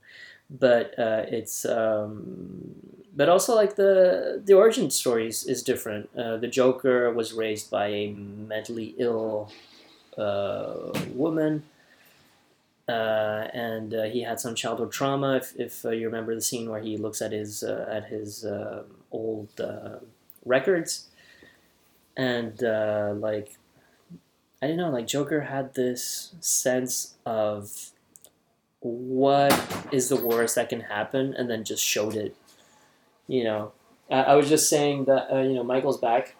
but 0.49 0.96
uh, 0.96 1.25
it's 1.26 1.64
um, 1.64 2.76
but 3.16 3.28
also 3.28 3.56
like 3.56 3.75
the 3.75 4.40
the 4.45 4.54
origin 4.54 4.90
story 4.90 5.26
is, 5.26 5.45
is 5.45 5.62
different. 5.64 6.09
Uh, 6.16 6.37
the 6.37 6.47
Joker 6.47 7.12
was 7.12 7.33
raised 7.33 7.71
by 7.71 7.88
a 7.88 8.12
mentally 8.12 8.95
ill 8.99 9.50
uh, 10.16 10.92
woman. 11.12 11.64
Uh, 12.90 13.49
and 13.54 13.94
uh, 13.94 14.02
he 14.02 14.23
had 14.23 14.40
some 14.40 14.56
childhood 14.56 14.90
trauma. 14.90 15.37
If, 15.37 15.54
if 15.56 15.85
uh, 15.85 15.90
you 15.90 16.06
remember 16.06 16.35
the 16.35 16.40
scene 16.40 16.68
where 16.68 16.80
he 16.80 16.97
looks 16.97 17.23
at 17.23 17.30
his 17.30 17.62
uh, 17.62 17.87
at 17.88 18.06
his 18.06 18.44
uh, 18.44 18.82
old 19.12 19.49
uh, 19.61 19.99
records, 20.44 21.06
and 22.16 22.61
like 23.20 23.56
I 24.61 24.66
don't 24.66 24.76
know, 24.76 24.90
like 24.90 25.06
Joker 25.06 25.42
had 25.42 25.75
this 25.75 26.35
sense 26.40 27.14
of 27.25 27.90
what 28.80 29.52
is 29.92 30.09
the 30.09 30.16
worst 30.16 30.56
that 30.56 30.68
can 30.68 30.80
happen, 30.80 31.32
and 31.35 31.49
then 31.49 31.62
just 31.62 31.85
showed 31.85 32.16
it. 32.16 32.35
You 33.28 33.44
know, 33.44 33.73
I, 34.11 34.23
I 34.23 34.35
was 34.35 34.49
just 34.49 34.68
saying 34.68 35.04
that 35.04 35.30
you 35.30 35.54
know 35.54 35.64
Michael's 35.64 35.99
back. 35.99 36.35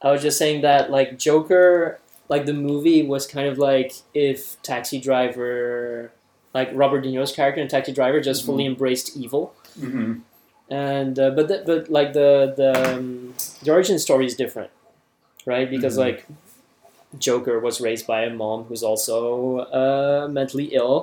I 0.00 0.12
was 0.12 0.22
just 0.22 0.38
saying 0.38 0.60
that 0.60 0.92
like 0.92 1.18
Joker, 1.18 1.98
like 2.34 2.44
the 2.50 2.58
movie 2.70 3.00
was 3.14 3.22
kind 3.36 3.46
of 3.52 3.56
like 3.70 3.90
if 4.28 4.38
Taxi 4.70 4.98
Driver, 5.08 6.10
like 6.58 6.68
Robert 6.82 7.00
De 7.04 7.08
Niro's 7.12 7.32
character 7.38 7.60
in 7.64 7.68
Taxi 7.68 7.92
Driver, 7.98 8.18
just 8.30 8.40
fully 8.48 8.66
embraced 8.72 9.06
evil 9.22 9.44
Mm-hmm. 9.84 10.12
and 10.70 11.14
uh, 11.24 11.30
but 11.36 11.46
the, 11.50 11.56
but 11.68 11.80
like 11.98 12.10
the 12.20 12.30
the 12.60 12.70
um, 12.94 13.34
the 13.64 13.70
origin 13.76 13.98
story 14.06 14.24
is 14.30 14.34
different, 14.42 14.70
right? 15.52 15.68
Because 15.74 15.94
Mhm. 15.96 16.04
like 16.06 16.18
Joker 17.26 17.56
was 17.66 17.80
raised 17.86 18.06
by 18.12 18.20
a 18.30 18.30
mom 18.42 18.58
who's 18.68 18.82
also 18.90 19.16
uh, 19.80 20.22
mentally 20.38 20.68
ill, 20.80 20.96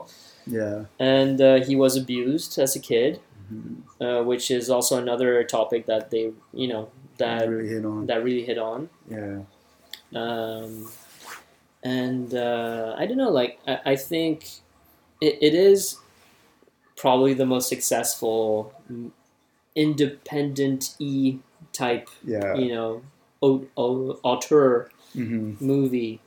Yeah. 0.59 0.77
and 0.99 1.37
uh, 1.49 1.57
he 1.67 1.73
was 1.83 1.93
abused 2.03 2.51
as 2.65 2.75
a 2.75 2.81
kid, 2.91 3.19
Mhm. 3.53 3.73
uh, 4.05 4.21
which 4.29 4.45
is 4.57 4.69
also 4.75 4.93
another 5.05 5.31
topic 5.57 5.81
that 5.91 6.03
they 6.11 6.23
you 6.61 6.67
know 6.71 6.83
that 7.21 7.47
really 7.49 7.69
hit 7.75 7.85
on. 7.93 7.99
that 8.09 8.19
really 8.27 8.45
hit 8.49 8.57
on. 8.57 8.79
Yeah. 9.17 9.37
Um, 10.21 10.89
and 11.83 12.33
uh, 12.33 12.95
I 12.97 13.05
don't 13.05 13.17
know, 13.17 13.29
like 13.31 13.59
I, 13.67 13.79
I 13.85 13.95
think 13.95 14.45
it, 15.19 15.37
it 15.41 15.53
is 15.53 15.97
probably 16.95 17.33
the 17.33 17.45
most 17.45 17.69
successful 17.69 18.73
independent 19.75 20.95
e 20.99 21.39
type, 21.73 22.09
Yeah. 22.25 22.53
you 22.55 22.69
know, 22.73 23.01
au- 23.41 23.67
au- 23.77 24.19
auteur 24.23 24.89
hmm 25.13 25.53
movie 25.59 26.19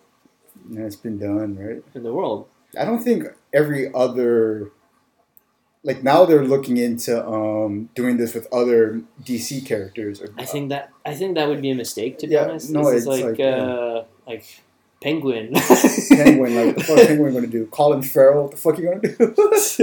Yeah, 0.70 0.82
it's 0.86 0.96
been 0.96 1.18
done, 1.18 1.56
right? 1.56 1.82
in 1.94 2.02
the 2.02 2.12
world. 2.12 2.48
I 2.78 2.84
don't 2.84 3.02
think 3.02 3.24
every 3.52 3.92
other 3.94 4.70
like 5.82 6.02
now 6.02 6.24
they're 6.24 6.44
looking 6.44 6.76
into 6.76 7.12
um 7.26 7.90
doing 7.94 8.16
this 8.16 8.34
with 8.34 8.46
other 8.52 9.02
DC 9.22 9.64
characters. 9.66 10.22
I 10.38 10.44
think 10.44 10.70
that 10.70 10.90
I 11.04 11.14
think 11.14 11.34
that 11.36 11.48
would 11.48 11.62
be 11.62 11.70
a 11.70 11.74
mistake 11.74 12.18
to 12.18 12.26
be 12.26 12.34
Yeah, 12.34 12.44
honest. 12.44 12.70
no, 12.70 12.80
this 12.90 13.02
is 13.02 13.06
it's 13.06 13.06
like 13.06 13.24
like, 13.30 13.38
yeah. 13.38 13.62
uh, 13.62 14.04
like 14.26 14.62
Penguin. 15.04 15.52
Penguin, 15.54 16.54
like 16.56 16.66
what 16.66 16.76
the 16.78 16.82
fuck 16.84 17.06
Penguin 17.06 17.34
gonna 17.34 17.46
do? 17.46 17.66
Colin 17.66 18.02
Farrell, 18.02 18.42
what 18.44 18.50
the 18.52 18.56
fuck 18.56 18.78
are 18.78 18.82
you 18.82 18.88
gonna 18.88 19.00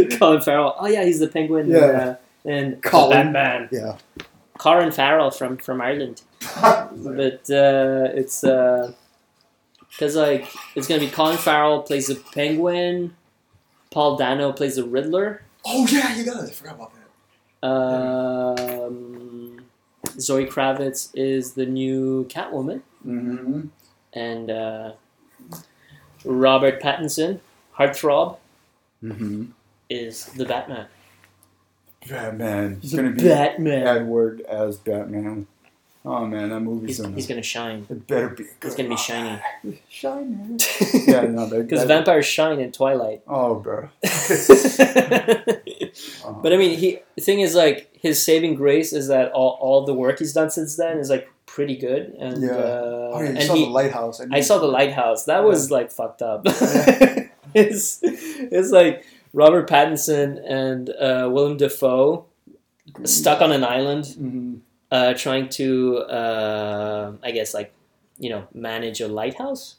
do? 0.10 0.18
Colin 0.18 0.42
Farrell. 0.42 0.76
Oh 0.80 0.88
yeah, 0.88 1.04
he's 1.06 1.20
the 1.20 1.28
Penguin. 1.28 1.70
Yeah. 1.70 1.78
Uh, 1.78 2.16
and 2.44 2.82
Colin. 2.82 3.32
Batman. 3.32 3.70
yeah. 3.72 3.98
Colin 4.58 4.92
Farrell 4.92 5.30
from 5.32 5.58
from 5.58 5.80
Ireland. 5.82 6.22
But 6.62 7.50
uh, 7.50 8.10
it's 8.20 8.42
because 8.42 10.16
like 10.16 10.48
it's 10.76 10.88
gonna 10.88 11.00
be 11.00 11.10
Colin 11.10 11.38
Farrell 11.38 11.84
plays 11.84 12.08
the 12.08 12.16
Penguin, 12.34 13.16
Paul 13.92 14.18
Dano 14.18 14.52
plays 14.54 14.76
the 14.76 14.84
Riddler, 14.84 15.44
oh 15.66 15.86
yeah, 15.88 16.16
you 16.16 16.26
got 16.26 16.44
it. 16.44 16.50
I 16.50 16.54
forgot 16.54 16.76
about 16.76 16.92
that. 17.62 17.68
um, 18.88 19.58
Zoe 20.20 20.46
Kravitz 20.46 21.10
is 21.14 21.54
the 21.54 21.66
new 21.66 22.26
Catwoman, 22.26 22.82
Mm-hmm. 23.06 23.68
and 24.14 24.52
uh, 24.52 24.92
Robert 26.26 26.82
Pattinson, 26.82 27.40
Heartthrob, 27.78 28.38
Mm-hmm. 29.04 29.46
is 29.90 30.26
the 30.26 30.46
Batman. 30.46 30.86
Batman. 32.08 32.80
He's 32.82 32.94
gonna 32.94 33.12
be 33.12 33.24
Batman. 33.24 33.88
Edward 33.88 34.42
as 34.42 34.78
Batman. 34.78 35.48
Oh 36.04 36.26
man, 36.26 36.50
that 36.50 36.60
movie's 36.62 36.90
He's, 36.98 37.00
gonna. 37.02 37.16
he's 37.16 37.28
gonna 37.28 37.44
shine. 37.44 37.86
it 37.90 38.08
better 38.08 38.30
be. 38.30 38.44
Good. 38.44 38.54
He's 38.64 38.76
gonna 38.76 38.90
be 38.90 38.98
shiny. 38.98 39.40
Shiny. 39.90 40.58
yeah, 41.08 41.22
no, 41.22 41.46
that, 41.48 41.62
Because 41.70 41.84
vampires 41.86 42.26
shine 42.26 42.60
in 42.60 42.72
Twilight. 42.72 43.22
Oh, 43.28 43.56
bro. 43.56 43.90
Oh. 46.24 46.40
but 46.42 46.54
I 46.54 46.58
mean, 46.58 46.78
he 46.78 47.00
the 47.16 47.22
thing 47.22 47.42
is 47.42 47.54
like 47.56 47.90
his 48.00 48.24
saving 48.24 48.56
grace 48.56 48.94
is 48.94 49.08
that 49.10 49.32
all, 49.32 49.58
all 49.62 49.86
the 49.86 49.94
work 49.94 50.20
he's 50.20 50.34
done 50.34 50.50
since 50.50 50.76
then 50.76 50.98
is 50.98 51.10
like 51.10 51.30
pretty 51.56 51.76
good, 51.88 52.04
and 52.20 52.42
Yeah. 52.44 52.52
uh, 52.52 53.12
oh 53.14 53.20
yeah, 53.22 53.30
you 53.32 53.36
and 53.38 53.44
saw 53.50 53.56
he, 53.56 53.66
the 53.66 53.72
lighthouse. 53.80 54.22
I 54.32 54.42
saw 54.42 54.58
the 54.60 54.68
lighthouse. 54.80 55.26
That 55.26 55.44
was 55.44 55.70
like 55.78 55.92
fucked 55.92 56.22
up. 56.22 56.42
Yeah. 56.46 57.28
it's 57.54 58.00
it's 58.04 58.72
like 58.72 59.04
Robert 59.34 59.66
Pattinson 59.70 60.30
and 60.48 60.90
uh, 60.90 61.28
Willem 61.34 61.58
Dafoe 61.58 62.26
stuck 63.04 63.42
on 63.42 63.52
an 63.52 63.64
island, 63.64 64.06
hmm 64.18 64.56
uh, 64.92 65.14
trying 65.14 65.48
to 65.48 66.00
uh, 66.20 67.14
I 67.24 67.32
guess 67.32 67.54
like 67.54 67.74
you 68.20 68.30
know 68.30 68.44
manage 68.54 69.00
a 69.02 69.08
lighthouse. 69.08 69.76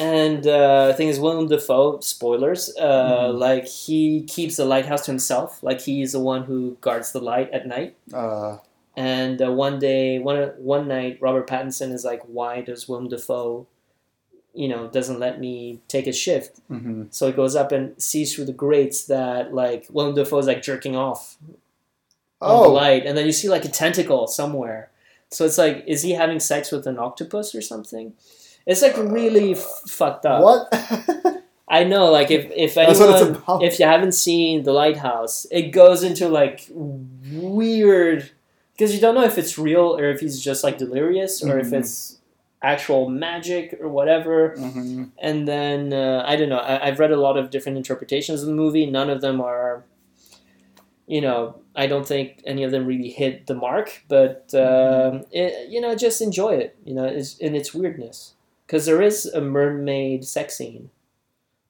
And 0.00 0.40
uh, 0.46 0.86
the 0.88 0.94
thing 0.96 1.08
is, 1.08 1.20
Willem 1.20 1.48
Dafoe, 1.48 2.00
spoilers, 2.00 2.72
uh, 2.80 3.28
Mhm. 3.28 3.38
like 3.46 3.66
he 3.68 4.22
keeps 4.24 4.56
the 4.56 4.64
lighthouse 4.64 5.04
to 5.04 5.10
himself. 5.10 5.62
Like 5.62 5.80
he's 5.82 6.12
the 6.12 6.20
one 6.32 6.44
who 6.48 6.78
guards 6.80 7.12
the 7.12 7.20
light 7.20 7.50
at 7.52 7.66
night. 7.66 7.94
Uh, 8.12 8.56
And 8.96 9.42
uh, 9.42 9.52
one 9.52 9.78
day, 9.78 10.18
one 10.18 10.38
one 10.58 10.88
night, 10.88 11.18
Robert 11.20 11.46
Pattinson 11.46 11.92
is 11.92 12.04
like, 12.04 12.22
"Why 12.26 12.62
does 12.62 12.88
Willem 12.88 13.08
Dafoe, 13.08 13.66
you 14.54 14.68
know, 14.68 14.88
doesn't 14.88 15.20
let 15.20 15.38
me 15.38 15.80
take 15.88 16.06
a 16.06 16.12
shift?" 16.12 16.60
hmm 16.68 17.04
So 17.10 17.26
he 17.26 17.32
goes 17.32 17.54
up 17.54 17.72
and 17.72 18.00
sees 18.02 18.34
through 18.34 18.46
the 18.46 18.52
grates 18.54 19.04
that 19.06 19.52
like 19.54 19.86
Willem 19.90 20.14
Dafoe 20.14 20.38
is 20.38 20.46
like 20.46 20.62
jerking 20.62 20.96
off 20.96 21.36
on 22.40 22.62
the 22.62 22.68
Oh, 22.68 22.72
light, 22.72 23.04
and 23.06 23.16
then 23.18 23.26
you 23.26 23.32
see 23.32 23.48
like 23.48 23.64
a 23.64 23.68
tentacle 23.68 24.26
somewhere. 24.26 24.90
So 25.30 25.44
it's 25.44 25.58
like, 25.58 25.84
is 25.86 26.02
he 26.02 26.12
having 26.12 26.38
sex 26.40 26.70
with 26.72 26.86
an 26.86 26.98
octopus 26.98 27.54
or 27.54 27.60
something? 27.60 28.14
It's 28.64 28.80
like 28.82 28.96
really 28.96 29.52
f- 29.52 29.82
fucked 29.88 30.24
up. 30.24 30.42
what? 30.42 30.68
I 31.68 31.82
know, 31.84 32.10
like 32.12 32.30
if 32.30 32.50
if 32.54 32.74
That's 32.76 32.98
what 33.00 33.10
it's 33.10 33.22
anyone, 33.28 33.62
if 33.62 33.78
you 33.80 33.86
haven't 33.86 34.12
seen 34.12 34.62
the 34.62 34.72
lighthouse, 34.72 35.46
it 35.50 35.70
goes 35.72 36.02
into 36.04 36.28
like 36.28 36.66
weird 36.70 38.30
because 38.76 38.94
you 38.94 39.00
don't 39.00 39.14
know 39.14 39.24
if 39.24 39.38
it's 39.38 39.56
real 39.58 39.96
or 39.98 40.04
if 40.10 40.20
he's 40.20 40.38
just 40.40 40.62
like 40.62 40.76
delirious 40.78 41.42
or 41.42 41.58
if 41.58 41.68
Mhm. 41.68 41.78
it's 41.80 42.18
actual 42.62 43.08
magic 43.08 43.76
or 43.80 43.88
whatever. 43.88 44.50
hmm 44.56 45.04
And 45.18 45.46
then 45.48 45.92
uh, 45.92 46.22
I 46.26 46.36
don't 46.36 46.48
know. 46.50 46.58
I, 46.58 46.86
I've 46.86 46.98
read 46.98 47.10
a 47.12 47.16
lot 47.20 47.36
of 47.38 47.50
different 47.50 47.78
interpretations 47.78 48.42
of 48.42 48.48
the 48.48 48.54
movie. 48.54 48.84
None 48.86 49.08
of 49.10 49.20
them 49.20 49.40
are, 49.40 49.84
you 51.06 51.20
know, 51.20 51.60
I 51.74 51.86
don't 51.86 52.06
think 52.06 52.42
any 52.44 52.64
of 52.64 52.70
them 52.70 52.86
really 52.86 53.10
hit 53.10 53.46
the 53.46 53.54
mark. 53.54 54.02
But 54.08 54.52
um, 54.54 55.24
it, 55.30 55.68
you 55.70 55.80
know, 55.80 55.94
just 55.94 56.20
enjoy 56.20 56.54
it. 56.56 56.76
You 56.84 56.94
know, 56.94 57.04
it's, 57.04 57.36
in 57.38 57.54
its 57.54 57.72
weirdness 57.74 58.34
because 58.66 58.84
there 58.86 59.00
is 59.02 59.26
a 59.26 59.40
mermaid 59.40 60.24
sex 60.24 60.56
scene. 60.58 60.90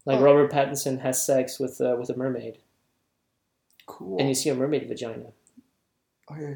Like 0.06 0.20
Oh. 0.20 0.22
Robert 0.24 0.50
Pattinson 0.52 1.00
has 1.00 1.24
sex 1.26 1.58
with 1.58 1.80
uh, 1.80 1.96
with 1.98 2.08
a 2.10 2.16
mermaid, 2.16 2.58
Cool. 3.86 4.18
and 4.18 4.28
you 4.28 4.34
see 4.36 4.48
a 4.50 4.54
mermaid 4.54 4.86
vagina. 4.88 5.26
oh 6.30 6.36
yeah, 6.40 6.54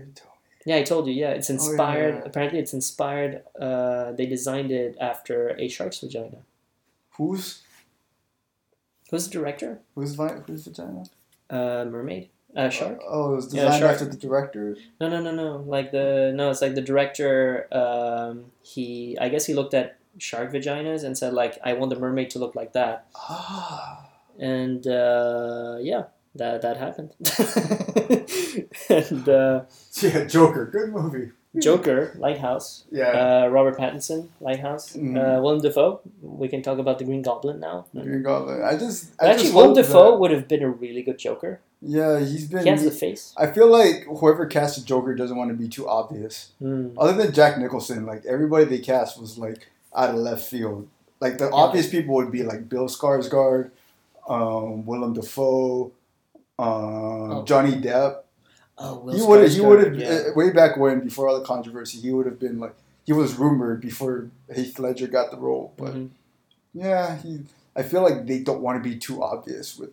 Yeah, 0.67 0.77
I 0.77 0.83
told 0.83 1.07
you. 1.07 1.15
Yeah, 1.15 1.31
it's 1.31 1.49
Oh, 1.51 1.55
yeah, 1.55 1.61
inspired. 1.61 2.23
Apparently, 2.27 2.59
it's 2.59 2.75
inspired. 2.75 3.43
Uh, 3.59 4.13
they 4.13 4.27
designed 4.27 4.71
it 4.71 4.97
after 5.01 5.57
a 5.59 5.69
shark's 5.69 6.01
vagina. 6.01 6.39
Who's 7.17 7.63
Who's 9.11 9.25
the 9.27 9.31
director? 9.33 9.81
who's 9.95 10.15
vi- 10.15 10.41
who's 10.47 10.65
vagina? 10.67 11.05
Uh, 11.49 11.85
mermaid. 11.87 12.29
Uh, 12.55 12.69
shark. 12.69 13.01
Oh, 13.09 13.33
it 13.33 13.37
was 13.37 13.55
Yeah, 13.55 13.65
designed 13.65 13.81
shark. 13.81 13.93
after 13.93 14.05
the 14.07 14.17
director. 14.17 14.77
No, 15.01 15.09
no, 15.09 15.21
no, 15.23 15.33
no. 15.33 15.57
Like 15.67 15.91
the 15.93 16.33
no, 16.35 16.51
it's 16.51 16.63
like 16.63 16.75
the 16.75 16.81
director. 16.83 17.67
Um, 17.73 18.53
he, 18.63 19.17
I 19.21 19.29
guess 19.29 19.47
he 19.47 19.55
looked 19.55 19.75
at 19.75 19.97
shark 20.19 20.53
vaginas 20.53 21.03
and 21.05 21.17
said 21.17 21.33
like, 21.33 21.59
I 21.65 21.73
want 21.75 21.91
the 21.91 21.99
mermaid 21.99 22.31
to 22.31 22.39
look 22.39 22.55
like 22.55 22.73
that, 22.75 23.07
Ah. 23.15 24.09
and 24.39 24.87
uh, 24.87 25.79
yeah, 25.81 26.05
that 26.35 26.63
that 26.63 26.77
happened. 26.77 27.11
and 28.89 29.29
uh, 29.29 29.63
Yeah, 30.01 30.25
Joker, 30.25 30.67
good 30.67 30.91
movie. 30.93 31.31
Joker, 31.59 32.15
Lighthouse, 32.17 32.85
Yeah. 32.93 33.09
uh, 33.45 33.49
Robert 33.49 33.77
Pattinson, 33.77 34.29
Lighthouse, 34.41 34.93
Mhm. 34.97 35.17
uh, 35.19 35.43
Willem 35.43 35.61
Dafoe. 35.61 36.01
We 36.23 36.47
can 36.47 36.63
talk 36.63 36.79
about 36.79 36.99
the 37.01 37.05
Green 37.05 37.23
Goblin 37.23 37.59
now. 37.59 37.87
Green 37.93 38.23
Goblin. 38.23 38.63
I 38.63 38.77
just 38.77 39.11
I 39.21 39.27
Actually, 39.31 39.43
just 39.45 39.55
Willem 39.57 39.75
Dafoe 39.75 40.13
that- 40.13 40.21
would 40.21 40.31
have 40.31 40.47
been 40.47 40.63
a 40.63 40.71
really 40.71 41.03
good 41.03 41.19
Joker. 41.19 41.59
yeah, 41.83 42.21
he's 42.21 42.47
been. 42.47 42.63
He 42.63 42.69
has 42.69 42.85
the 42.85 42.91
face. 42.93 43.35
I 43.37 43.49
feel 43.49 43.67
like 43.69 44.05
whoever 44.05 44.47
cast 44.47 44.77
the 44.79 44.83
Joker 44.85 45.13
doesn't 45.17 45.37
want 45.37 45.51
to 45.51 45.57
be 45.57 45.69
too 45.69 45.89
obvious. 45.89 46.53
Mm. 46.63 46.93
Other 46.97 47.15
than 47.21 47.33
Jack 47.33 47.59
Nicholson, 47.59 48.07
like 48.07 48.25
everybody 48.27 48.65
they 48.67 48.79
cast 48.79 49.21
was 49.21 49.37
like 49.37 49.67
out 49.95 50.11
of 50.11 50.17
left 50.17 50.47
field. 50.47 50.87
Like 51.21 51.39
the 51.39 51.47
Yeah. 51.47 51.51
obvious 51.65 51.89
people 51.89 52.15
would 52.15 52.31
be 52.31 52.45
like 52.45 52.69
Bill 52.69 52.87
Skarsgård, 52.87 53.71
um, 54.29 54.87
Willem 54.87 55.15
Dafoe, 55.15 55.91
Oh. 56.63 57.45
Johnny 57.45 57.73
Depp. 57.73 58.23
Oh, 58.79 58.99
Will 59.01 59.15
he 59.15 59.23
would 59.23 59.43
have. 59.43 59.53
He 59.53 59.61
would 59.61 59.85
have 59.85 59.95
yeah. 59.97 60.09
uh, 60.31 60.35
way 60.35 60.51
back 60.51 60.77
when, 60.77 61.01
before 61.01 61.29
all 61.29 61.39
the 61.39 61.45
controversy. 61.45 61.99
He 62.01 62.13
would 62.13 62.27
have 62.27 62.39
been 62.39 62.59
like 62.59 62.75
he 63.05 63.13
was 63.13 63.35
rumored 63.35 63.81
before 63.81 64.31
Heath 64.55 64.79
Ledger 64.79 65.07
got 65.07 65.31
the 65.31 65.37
role. 65.37 65.73
But 65.77 65.95
Mhm. 65.95 66.11
yeah, 66.73 67.17
he. 67.19 67.41
I 67.77 67.83
feel 67.83 68.03
like 68.03 68.27
they 68.27 68.41
don't 68.41 68.63
want 68.63 68.83
to 68.83 68.89
be 68.89 68.97
too 68.97 69.23
obvious 69.23 69.79
with 69.79 69.91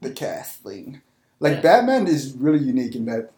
the 0.00 0.10
casting. 0.10 1.00
Like 1.38 1.54
Yeah. 1.56 1.60
Batman 1.62 2.06
is 2.06 2.32
really 2.34 2.58
unique 2.64 2.94
in 2.94 3.04
that 3.06 3.30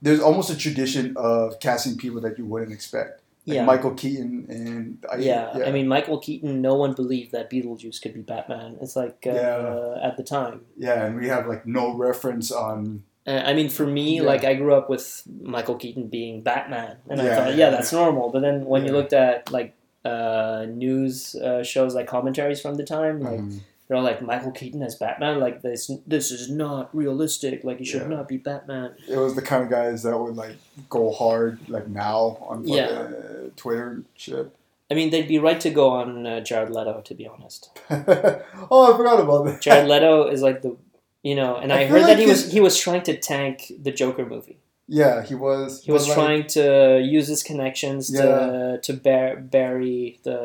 there's 0.00 0.20
almost 0.20 0.50
a 0.50 0.56
tradition 0.56 1.14
of 1.16 1.60
casting 1.60 1.96
people 1.96 2.20
that 2.22 2.38
you 2.38 2.44
wouldn't 2.46 2.72
expect. 2.72 3.20
Like 3.48 3.54
Yeah. 3.56 3.64
Michael 3.64 3.92
Keaton 3.94 4.46
and 4.50 5.04
I, 5.10 5.16
Yeah, 5.16 5.50
I 5.66 5.70
mean 5.72 5.88
Michael 5.88 6.18
Keaton. 6.18 6.60
No 6.60 6.74
one 6.74 6.92
believed 6.92 7.32
that 7.32 7.50
Beetlejuice 7.50 8.00
could 8.02 8.12
be 8.14 8.20
Batman. 8.20 8.76
It's 8.82 8.94
like 8.94 9.24
uh, 9.26 9.32
Yeah. 9.32 9.98
at 10.02 10.16
the 10.18 10.22
time. 10.22 10.60
yeah, 10.76 11.06
and 11.06 11.16
we 11.16 11.28
have 11.28 11.46
like 11.46 11.66
no 11.66 11.94
reference 11.96 12.52
on. 12.52 13.02
Uh, 13.26 13.42
I 13.44 13.52
mean, 13.54 13.68
for 13.70 13.86
me, 13.86 14.16
Yeah. 14.16 14.22
like 14.22 14.44
I 14.44 14.54
grew 14.54 14.74
up 14.74 14.88
with 14.90 15.22
Michael 15.42 15.76
Keaton 15.76 16.08
being 16.08 16.42
Batman, 16.42 16.96
and 17.08 17.20
I 17.20 17.34
thought, 17.34 17.50
yeah, 17.50 17.56
yeah, 17.56 17.70
that's 17.70 17.92
normal. 17.92 18.30
But 18.30 18.40
then 18.40 18.64
when 18.66 18.84
you 18.86 18.92
looked 18.92 19.12
at 19.14 19.50
like 19.50 19.74
uh, 20.04 20.64
news 20.68 21.34
uh, 21.34 21.62
shows, 21.62 21.94
like 21.94 22.06
commentaries 22.06 22.60
from 22.60 22.76
the 22.76 22.84
time, 22.84 23.20
like 23.20 23.40
Mhm. 23.40 23.60
They're 23.88 23.96
all 23.96 24.02
like 24.04 24.20
Michael 24.22 24.52
Keaton 24.52 24.82
as 24.82 24.94
Batman. 24.96 25.40
Like 25.40 25.62
this, 25.62 25.90
this 26.06 26.30
is 26.30 26.50
not 26.50 26.94
realistic. 26.94 27.64
Like 27.64 27.78
he 27.78 27.84
should 27.84 28.02
Yeah. 28.02 28.08
not 28.08 28.28
be 28.28 28.36
Batman. 28.36 28.94
It 29.08 29.16
was 29.16 29.34
the 29.34 29.42
kind 29.42 29.64
of 29.64 29.70
guys 29.70 30.02
that 30.02 30.16
would 30.16 30.36
like 30.36 30.56
go 30.90 31.10
hard 31.10 31.58
like 31.68 31.88
now 31.88 32.38
on 32.42 32.66
Yeah. 32.68 32.84
uh, 32.86 33.48
Twitter 33.56 34.02
shit. 34.14 34.50
I 34.90 34.94
mean, 34.94 35.10
they'd 35.10 35.28
be 35.28 35.38
right 35.38 35.60
to 35.60 35.70
go 35.70 35.90
on 35.90 36.26
uh, 36.26 36.40
Jared 36.40 36.70
Leto, 36.70 37.02
to 37.02 37.14
be 37.14 37.26
honest. 37.26 37.70
oh, 37.90 38.92
I 38.92 38.96
forgot 38.96 39.20
about 39.20 39.44
that. 39.44 39.60
Jared 39.60 39.88
Leto 39.88 40.28
is 40.28 40.40
like 40.42 40.62
the, 40.62 40.76
you 41.22 41.34
know, 41.34 41.56
and 41.56 41.72
I 41.72 41.80
I, 41.82 41.86
heard 41.86 42.02
like 42.02 42.16
that 42.16 42.18
he 42.18 42.26
was 42.26 42.50
he 42.52 42.60
was 42.60 42.78
trying 42.78 43.02
to 43.02 43.16
tank 43.16 43.72
the 43.82 43.90
Joker 43.92 44.24
movie. 44.24 44.58
Yeah, 44.90 45.22
he 45.22 45.34
was. 45.34 45.82
He 45.84 45.92
was 45.92 46.08
like, 46.08 46.14
trying 46.16 46.46
to 46.48 46.98
use 47.02 47.28
his 47.28 47.42
connections 47.42 48.10
Yeah. 48.10 48.22
to 48.22 48.80
to 48.82 48.92
bear, 48.94 49.36
bury 49.36 50.18
the 50.22 50.38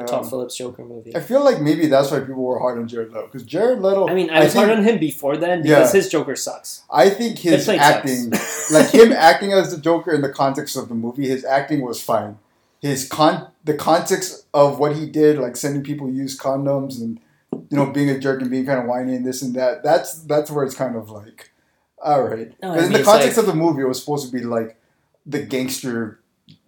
Yeah. 0.00 0.04
Todd 0.06 0.28
Phillips 0.28 0.54
Joker 0.56 0.84
movie. 0.84 1.16
I 1.16 1.20
feel 1.20 1.42
like 1.42 1.62
maybe 1.62 1.86
that's 1.86 2.10
why 2.10 2.20
people 2.20 2.42
were 2.42 2.58
hard 2.58 2.78
on 2.78 2.86
Jared 2.88 3.08
Leto 3.08 3.24
because 3.26 3.42
Jared 3.44 3.80
Leto. 3.80 4.06
I 4.06 4.14
mean, 4.14 4.28
I 4.28 4.40
was 4.44 4.52
think, 4.52 4.66
hard 4.66 4.78
on 4.78 4.84
him 4.84 4.98
before 4.98 5.38
then 5.38 5.62
because 5.62 5.94
Yeah. 5.94 5.98
his 6.00 6.10
Joker 6.10 6.36
sucks. 6.36 6.82
I 6.90 7.08
think 7.08 7.38
his 7.38 7.66
acting, 7.70 8.32
like 8.70 8.90
him 8.90 9.12
acting 9.12 9.52
as 9.52 9.70
the 9.74 9.78
Joker 9.80 10.12
in 10.12 10.20
the 10.20 10.28
context 10.42 10.76
of 10.76 10.88
the 10.90 10.94
movie, 10.94 11.26
his 11.28 11.44
acting 11.46 11.80
was 11.80 12.02
fine. 12.02 12.38
His 12.80 13.08
con, 13.08 13.48
the 13.64 13.74
context 13.74 14.44
of 14.52 14.78
what 14.78 14.94
he 14.96 15.06
did, 15.06 15.38
like 15.38 15.56
sending 15.56 15.82
people 15.82 16.10
use 16.10 16.38
condoms 16.38 17.00
and 17.00 17.18
you 17.70 17.76
know 17.78 17.86
being 17.86 18.10
a 18.10 18.18
jerk 18.18 18.42
and 18.42 18.50
being 18.50 18.66
kind 18.66 18.78
of 18.78 18.84
whiny 18.84 19.14
and 19.16 19.24
this 19.26 19.40
and 19.40 19.54
that. 19.54 19.82
That's 19.82 20.20
that's 20.24 20.50
where 20.50 20.64
it's 20.66 20.74
kind 20.74 20.94
of 20.96 21.08
like, 21.08 21.50
all 22.06 22.22
right. 22.22 22.50
No, 22.62 22.72
I 22.72 22.84
in 22.84 22.92
the 22.92 23.02
context 23.02 23.36
like- 23.36 23.46
of 23.46 23.46
the 23.46 23.54
movie, 23.54 23.82
it 23.82 23.88
was 23.88 24.00
supposed 24.00 24.24
to 24.30 24.32
be 24.32 24.42
like 24.44 24.78
the 25.26 25.42
gangster 25.42 26.20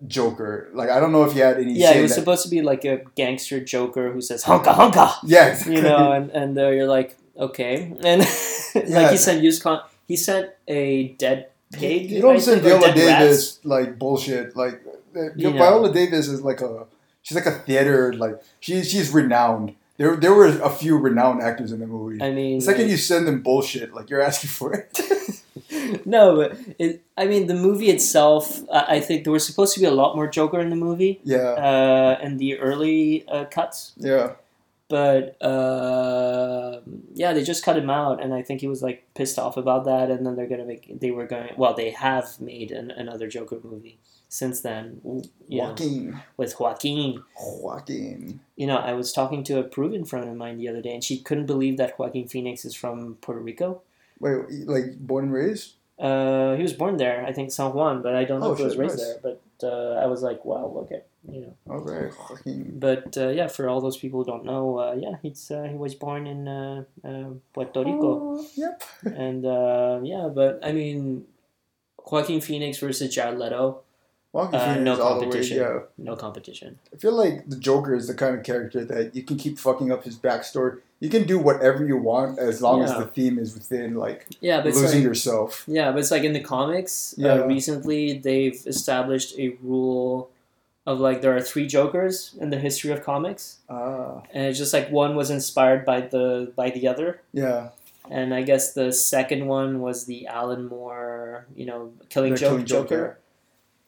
Joker. 0.07 0.69
Like 0.75 0.91
I 0.91 1.01
don't 1.01 1.13
know 1.13 1.25
if 1.25 1.33
he 1.33 1.41
had 1.41 1.59
any. 1.59 1.73
Yeah, 1.75 1.95
he 1.95 2.03
was 2.03 2.11
that- 2.11 2.21
supposed 2.21 2.43
to 2.45 2.51
be 2.51 2.63
like 2.63 2.85
a 2.85 3.03
gangster 3.15 3.61
Joker 3.65 4.11
who 4.13 4.21
says 4.21 4.45
"honka 4.45 4.75
honka," 4.75 5.07
Yeah, 5.25 5.47
exactly. 5.49 5.77
you 5.77 5.83
know, 5.83 6.13
and 6.13 6.31
and 6.31 6.59
uh, 6.59 6.69
you're 6.69 6.87
like, 6.99 7.17
okay, 7.39 7.93
and 8.05 8.21
like 8.75 8.89
Yeah. 8.89 9.11
he 9.11 9.17
sent 9.17 9.43
used 9.43 9.63
con, 9.63 9.81
he 10.07 10.17
sent 10.17 10.51
a 10.67 11.09
dead 11.19 11.49
pig. 11.73 12.11
You 12.11 12.23
don't 12.23 12.41
send 12.41 12.63
Viola 12.63 12.93
dead 12.95 13.07
rats. 13.07 13.21
Davis 13.21 13.61
like 13.65 13.99
bullshit. 13.99 14.57
Like 14.57 14.83
uh, 15.17 15.31
You 15.37 15.51
know. 15.51 15.59
Viola 15.59 15.93
Davis 15.93 16.29
is 16.29 16.43
like 16.43 16.61
a 16.61 16.87
she's 17.23 17.37
like 17.37 17.47
a 17.47 17.53
theater 17.67 18.13
like 18.15 18.37
she 18.61 18.83
she's 18.83 19.11
renowned. 19.13 19.75
There 19.99 20.17
there 20.17 20.33
were 20.33 20.47
a 20.47 20.71
few 20.71 20.97
renowned 20.97 21.43
actors 21.43 21.73
in 21.73 21.81
the 21.81 21.87
movie. 21.87 22.23
I 22.23 22.31
mean, 22.31 22.61
the 22.61 22.65
second 22.65 22.83
like- 22.83 22.91
you 22.93 22.97
send 22.97 23.27
them 23.27 23.43
bullshit, 23.43 23.93
like 23.93 24.09
you're 24.09 24.23
asking 24.23 24.51
for 24.51 24.73
it. 24.73 26.07
no, 26.07 26.37
but 26.37 26.57
it, 26.79 27.03
I 27.17 27.27
mean, 27.27 27.49
the 27.49 27.55
movie 27.55 27.91
itself, 27.91 28.61
I 28.73 28.97
I 28.97 29.01
think 29.01 29.25
there 29.25 29.33
was 29.33 29.45
supposed 29.45 29.75
to 29.75 29.81
be 29.81 29.87
a 29.87 29.91
lot 29.91 30.15
more 30.15 30.29
Joker 30.29 30.61
in 30.61 30.71
the 30.71 30.77
movie, 30.77 31.21
yeah, 31.25 31.51
uh, 31.69 32.19
in 32.23 32.39
the 32.39 32.59
early 32.59 33.27
uh, 33.29 33.47
cuts, 33.47 33.93
yeah, 33.97 34.35
but 34.89 35.37
uh, 35.43 36.81
yeah, 37.15 37.33
they 37.33 37.43
just 37.43 37.65
cut 37.65 37.77
him 37.77 37.91
out, 37.91 38.23
and 38.23 38.33
I 38.33 38.43
think 38.43 38.61
he 38.61 38.69
was 38.69 38.83
like 38.83 39.05
pissed 39.15 39.39
off 39.39 39.57
about 39.57 39.85
that, 39.85 40.11
and 40.11 40.25
then 40.25 40.37
they're 40.37 40.47
gonna 40.47 40.65
make, 40.65 41.01
they 41.01 41.11
were 41.11 41.27
going, 41.27 41.51
well, 41.57 41.75
they 41.75 41.91
have 41.91 42.41
made 42.41 42.71
an, 42.71 42.93
another 42.93 43.27
Joker 43.27 43.59
movie 43.65 43.99
since 44.29 44.61
then, 44.61 45.01
you 45.49 45.59
know, 45.63 45.69
Joaquin, 45.71 46.21
with 46.37 46.59
Joaquin. 46.61 47.23
Joaquin. 47.41 48.41
You 48.57 48.67
know, 48.67 48.77
I 48.77 48.93
was 48.93 49.13
talking 49.13 49.43
to 49.45 49.59
a 49.59 49.63
Peruvian 49.63 50.05
friend 50.05 50.29
of 50.29 50.37
mine 50.37 50.59
the 50.59 50.69
other 50.69 50.83
day, 50.83 50.93
and 50.95 51.03
she 51.03 51.19
couldn't 51.19 51.47
believe 51.47 51.77
that 51.79 51.99
Joaquin 51.99 52.29
Phoenix 52.29 52.65
is 52.65 52.75
from 52.75 53.17
Puerto 53.21 53.41
Rico. 53.41 53.83
Wait, 54.21 54.67
like 54.67 54.99
born 54.99 55.25
and 55.27 55.33
raised? 55.33 55.75
Uh, 55.99 56.55
he 56.57 56.63
was 56.63 56.73
born 56.75 56.97
there, 56.97 57.25
I 57.27 57.33
think 57.33 57.51
San 57.51 57.73
Juan, 57.73 58.03
but 58.03 58.15
I 58.15 58.25
don't 58.25 58.41
know 58.41 58.49
Oh, 58.49 58.53
if 58.53 58.59
he 58.59 58.65
was 58.65 58.77
raised 58.77 58.99
nice. 58.99 59.07
there. 59.07 59.19
But 59.23 59.67
uh, 59.67 59.95
I 60.03 60.07
was 60.07 60.23
like, 60.23 60.45
wow, 60.45 60.73
okay, 60.85 61.03
you 61.29 61.41
know. 61.41 61.55
All 61.69 61.81
right, 61.81 62.13
Joaquin. 62.31 62.79
But 62.79 63.17
uh, 63.17 63.29
yeah, 63.31 63.49
for 63.49 63.69
all 63.69 63.81
those 63.81 63.97
people 63.97 64.23
who 64.23 64.31
don't 64.31 64.45
know, 64.45 64.79
uh, 64.79 64.95
yeah, 64.97 65.17
he's 65.23 65.51
uh, 65.51 65.65
he 65.65 65.75
was 65.75 65.95
born 65.97 66.27
in 66.27 66.47
uh, 66.47 66.85
uh, 67.05 67.31
Puerto 67.53 67.81
Rico, 67.81 68.39
Oh, 68.39 68.47
yep. 68.55 68.83
and 69.05 69.45
uh, 69.47 70.01
yeah, 70.05 70.29
but 70.33 70.61
I 70.63 70.71
mean, 70.73 71.25
Joaquin 72.11 72.41
Phoenix 72.41 72.79
versus 72.79 73.13
Jared 73.13 73.39
Leto, 73.39 73.81
Joaquin 74.33 74.61
Uh, 74.61 74.75
no 74.81 74.93
way. 74.93 74.99
competition. 75.01 75.57
Yeah, 75.59 75.79
no 75.97 76.15
competition. 76.17 76.79
I 76.93 76.97
feel 76.99 77.13
like 77.13 77.49
the 77.49 77.57
Joker 77.57 77.95
is 77.95 78.09
the 78.09 78.15
kind 78.15 78.37
of 78.37 78.45
character 78.45 78.85
that 78.85 79.15
you 79.17 79.23
can 79.23 79.37
keep 79.39 79.59
fucking 79.59 79.91
up 79.91 80.05
his 80.05 80.17
backstory. 80.19 80.79
You 81.01 81.09
can 81.09 81.25
do 81.27 81.39
whatever 81.39 81.85
you 81.87 81.97
want 81.97 82.39
as 82.39 82.61
long 82.61 82.83
as 82.83 82.93
the 82.93 83.07
theme 83.07 83.39
is 83.39 83.55
within 83.55 83.95
like 83.95 84.27
Yeah, 84.41 84.61
but 84.61 84.75
losing 84.75 84.99
like, 85.01 85.05
yourself. 85.05 85.65
yeah, 85.67 85.91
but 85.93 86.01
it's 86.01 86.11
like 86.11 86.25
in 86.25 86.33
the 86.35 86.41
comics. 86.43 87.15
Yeah. 87.17 87.35
Uh, 87.35 87.47
recently, 87.47 88.19
they've 88.19 88.61
established 88.67 89.39
a 89.39 89.51
rule 89.63 90.31
of 90.87 91.01
like 91.01 91.23
there 91.23 91.35
are 91.37 91.41
three 91.41 91.67
Jokers 91.67 92.35
in 92.41 92.51
the 92.51 92.59
history 92.59 92.91
of 92.91 93.03
comics. 93.05 93.59
Ah, 93.71 94.23
and 94.35 94.47
it's 94.47 94.59
just 94.59 94.73
like 94.73 94.91
one 94.91 95.15
was 95.17 95.31
inspired 95.31 95.85
by 95.87 96.01
the 96.03 96.53
by 96.57 96.71
the 96.71 96.89
other 96.89 97.21
yeah. 97.33 97.69
and 98.11 98.33
i 98.35 98.41
guess 98.43 98.73
the 98.73 98.91
second 98.91 99.47
one 99.47 99.81
was 99.81 100.07
the 100.07 100.27
alan 100.27 100.67
moore 100.67 101.45
you 101.55 101.67
know 101.67 101.93
killing 102.09 102.35
joke 102.35 102.49
Killing 102.51 102.65
Joke, 102.65 102.89
joker 102.89 103.19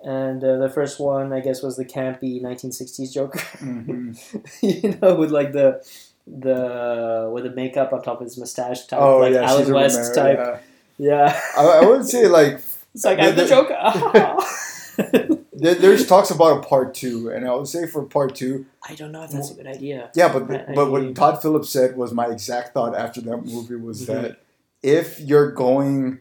and 0.02 0.42
uh, 0.42 0.57
the 0.59 0.69
first 0.71 0.99
one 1.00 1.33
i 1.33 1.40
guess 1.40 1.62
was 1.62 1.76
the 1.76 1.85
campy 1.85 2.40
1960s 2.42 3.12
joker 3.12 3.40
hmm 3.59 4.12
you 4.62 4.97
know 5.02 5.14
with 5.14 5.30
like 5.30 5.52
the 5.52 5.85
the 6.26 7.28
with 7.33 7.45
the 7.45 7.50
makeup 7.50 7.92
on 7.92 8.02
top 8.02 8.21
of 8.21 8.25
his 8.25 8.38
mustache 8.38 8.87
type 8.87 9.00
Oh 9.00 9.19
like 9.19 9.33
yeah, 9.35 9.42
alan 9.42 9.73
west 9.75 10.16
Romero, 10.16 10.37
type 10.54 10.62
yeah. 10.99 11.26
yeah, 11.26 11.40
I, 11.57 11.64
I 11.83 11.87
would 11.88 12.07
say 12.07 12.26
like 12.38 12.61
it's 12.95 13.04
like 13.04 13.19
i'm 13.19 13.35
the, 13.37 13.42
the- 13.42 13.49
joker 13.49 15.37
there's 15.53 16.07
talks 16.07 16.31
about 16.31 16.64
a 16.64 16.66
part 16.66 16.94
two, 16.94 17.29
and 17.31 17.46
I 17.46 17.55
would 17.55 17.68
say 17.68 17.87
for 17.87 18.03
part 18.05 18.35
two, 18.35 18.66
i 18.88 18.94
don't 18.94 19.12
know 19.12 19.25
if 19.25 19.31
that's 19.31 19.51
a 19.51 19.55
good 19.55 19.66
idea 19.66 20.11
yeah. 20.14 20.33
But 20.33 20.48
the, 20.48 20.64
but 20.75 20.90
what 20.90 21.14
Todd 21.14 21.42
Phillips 21.42 21.68
said 21.70 21.96
was 21.96 22.12
my 22.12 22.27
exact 22.29 22.72
thought 22.75 22.94
after 22.96 23.20
that 23.22 23.38
movie 23.44 23.77
was 23.77 24.03
Mhm. 24.03 24.07
that 24.07 24.40
if 24.83 25.20
you're 25.20 25.51
going 25.53 26.20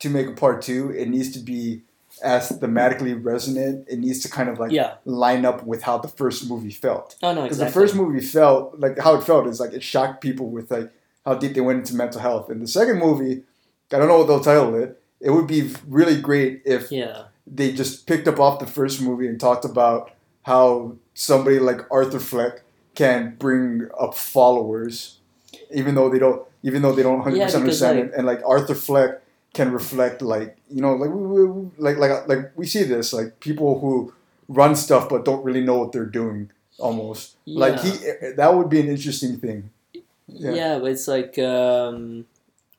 to 0.00 0.08
make 0.08 0.26
a 0.26 0.32
part 0.32 0.62
two, 0.62 0.90
it 0.90 1.08
needs 1.08 1.30
to 1.32 1.38
be 1.38 1.82
as 2.22 2.50
thematically 2.50 3.18
resonant. 3.22 3.86
It 3.88 3.98
needs 3.98 4.20
to 4.20 4.28
kind 4.28 4.48
of 4.48 4.58
like 4.58 4.72
yeah 4.72 4.94
line 5.04 5.44
up 5.44 5.64
with 5.64 5.82
how 5.82 5.98
the 5.98 6.08
first 6.08 6.48
movie 6.48 6.70
felt. 6.70 7.16
oh 7.22 7.32
no 7.34 7.42
Because 7.42 7.58
exactly 7.58 7.66
the 7.66 7.86
first 7.86 7.94
movie 7.96 8.20
felt 8.20 8.78
like 8.78 8.98
how 8.98 9.14
it 9.16 9.24
felt 9.24 9.46
is 9.46 9.60
like 9.60 9.72
it 9.72 9.82
shocked 9.82 10.20
people 10.20 10.50
with 10.50 10.70
like 10.70 10.90
how 11.24 11.34
deep 11.34 11.54
they 11.54 11.60
went 11.60 11.78
into 11.80 11.94
mental 11.94 12.20
health. 12.20 12.48
And 12.50 12.60
the 12.62 12.66
second 12.66 12.98
movie, 12.98 13.42
I 13.92 13.98
don't 13.98 14.08
know 14.08 14.18
what 14.18 14.26
they'll 14.26 14.40
title 14.40 14.74
it. 14.74 15.00
It 15.20 15.30
would 15.30 15.46
be 15.46 15.70
really 15.86 16.20
great 16.20 16.62
if 16.64 16.90
yeah 16.90 17.24
they 17.46 17.72
just 17.72 18.06
picked 18.06 18.28
up 18.28 18.38
off 18.38 18.58
the 18.60 18.66
first 18.66 19.00
movie 19.02 19.26
and 19.26 19.38
talked 19.40 19.64
about 19.64 20.12
how 20.44 20.96
somebody 21.14 21.58
like 21.58 21.80
Arthur 21.90 22.20
Fleck 22.20 22.62
can 22.94 23.36
bring 23.38 23.88
up 24.00 24.14
followers, 24.14 25.18
even 25.70 25.94
though 25.94 26.08
they 26.08 26.18
don't, 26.18 26.42
even 26.62 26.82
though 26.82 26.92
they 26.92 27.02
don't 27.02 27.20
hundred 27.22 27.36
Yeah, 27.38 27.44
percent 27.46 27.62
understand 27.62 27.98
like- 27.98 28.08
it. 28.08 28.14
And 28.16 28.26
like 28.26 28.40
Arthur 28.46 28.74
Fleck 28.74 29.20
can 29.52 29.72
reflect 29.72 30.22
like 30.22 30.56
you 30.70 30.80
know 30.80 30.94
like 30.94 31.10
we, 31.10 31.44
we, 31.44 31.70
like 31.78 31.96
like 31.98 32.28
like 32.28 32.52
we 32.56 32.66
see 32.66 32.84
this 32.84 33.12
like 33.12 33.40
people 33.40 33.80
who 33.80 34.12
run 34.48 34.76
stuff 34.76 35.08
but 35.08 35.24
don't 35.24 35.44
really 35.44 35.60
know 35.60 35.78
what 35.78 35.92
they're 35.92 36.04
doing 36.06 36.50
almost 36.78 37.36
like 37.46 37.78
he 37.80 37.90
that 38.36 38.54
would 38.54 38.68
be 38.68 38.80
an 38.80 38.88
interesting 38.88 39.36
thing. 39.38 39.70
Yeah. 40.28 40.52
Yeah. 40.52 40.78
but 40.78 40.92
it's 40.92 41.08
like 41.08 41.38
um, 41.38 42.24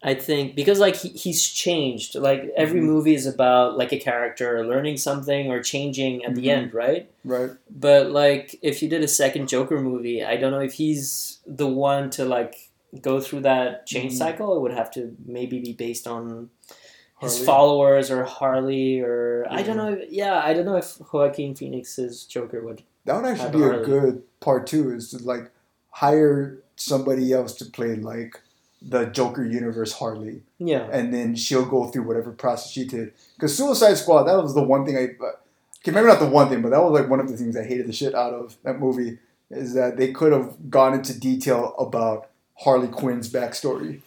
I 0.03 0.15
think 0.15 0.55
because 0.55 0.79
like 0.79 0.95
he, 0.95 1.09
he's 1.09 1.43
changed. 1.47 2.15
Like 2.15 2.49
every 2.57 2.79
Mhm. 2.79 2.85
movie 2.85 3.13
is 3.13 3.27
about 3.27 3.77
like 3.77 3.91
a 3.93 3.99
character 3.99 4.65
learning 4.65 4.97
something 4.97 5.51
or 5.51 5.61
changing 5.61 6.25
at 6.25 6.33
the 6.33 6.45
Mhm. 6.47 6.57
end, 6.57 6.73
right? 6.73 7.09
Right. 7.23 7.51
But 7.69 8.09
like 8.11 8.57
if 8.63 8.81
you 8.81 8.89
did 8.89 9.03
a 9.03 9.07
second 9.07 9.47
Joker 9.49 9.79
movie, 9.79 10.23
I 10.23 10.37
don't 10.37 10.51
know 10.51 10.61
if 10.61 10.73
he's 10.73 11.37
the 11.45 11.67
one 11.67 12.09
to 12.11 12.25
like 12.25 12.69
go 13.01 13.19
through 13.21 13.41
that 13.41 13.85
change 13.85 14.13
Mhm. 14.13 14.17
cycle. 14.17 14.55
It 14.57 14.61
would 14.61 14.73
have 14.73 14.89
to 14.91 15.15
maybe 15.25 15.59
be 15.59 15.73
based 15.73 16.07
on 16.07 16.49
his 17.21 17.33
Harley. 17.33 17.45
followers 17.45 18.11
or 18.11 18.23
Harley 18.25 18.99
or 18.99 19.45
I 19.49 19.61
don't 19.63 19.77
Yeah. 19.77 19.89
know. 19.89 20.01
Yeah, 20.09 20.41
I 20.43 20.53
don't 20.53 20.65
know 20.65 20.75
if 20.77 20.99
Joaquin 21.13 21.55
Phoenix's 21.55 22.25
Joker 22.25 22.61
would. 22.65 22.83
That 23.05 23.15
would 23.15 23.25
actually 23.25 23.51
be 23.51 23.63
a 23.63 23.67
Harley. 23.69 23.85
good 23.85 24.39
part 24.39 24.67
two 24.67 24.93
is 24.93 25.09
to 25.11 25.17
like 25.23 25.49
hire 25.91 26.57
somebody 26.75 27.31
else 27.33 27.53
to 27.55 27.65
play 27.65 27.95
like 27.95 28.39
the 28.81 29.05
Joker 29.05 29.45
universe 29.45 29.93
Harley, 29.93 30.41
Yeah. 30.57 30.87
and 30.91 31.13
then 31.13 31.35
she'll 31.35 31.65
go 31.65 31.85
through 31.85 32.03
whatever 32.03 32.31
process 32.31 32.71
she 32.71 32.85
did. 32.85 33.13
Because 33.35 33.55
Suicide 33.55 33.93
Squad, 33.95 34.23
that 34.23 34.41
was 34.41 34.55
the 34.55 34.63
one 34.63 34.85
thing 34.85 34.97
I, 34.97 35.03
uh, 35.23 35.33
okay, 35.83 35.91
maybe 35.91 36.07
not 36.07 36.19
the 36.19 36.25
one 36.27 36.49
thing, 36.49 36.63
but 36.63 36.71
that 36.71 36.81
was 36.81 36.91
like 36.99 37.07
one 37.07 37.19
of 37.19 37.29
the 37.29 37.37
things 37.37 37.55
I 37.55 37.63
hated 37.63 37.85
the 37.87 37.93
shit 37.93 38.15
out 38.15 38.33
of 38.33 38.57
that 38.63 38.79
movie 38.79 39.19
is 39.51 39.75
that 39.75 39.97
they 39.97 40.11
could 40.11 40.31
have 40.31 40.71
gone 40.71 40.95
into 40.95 41.13
detail 41.19 41.75
about 41.77 42.29
Harley 42.55 42.87
Quinn's 42.87 43.31
backstory, 43.31 44.01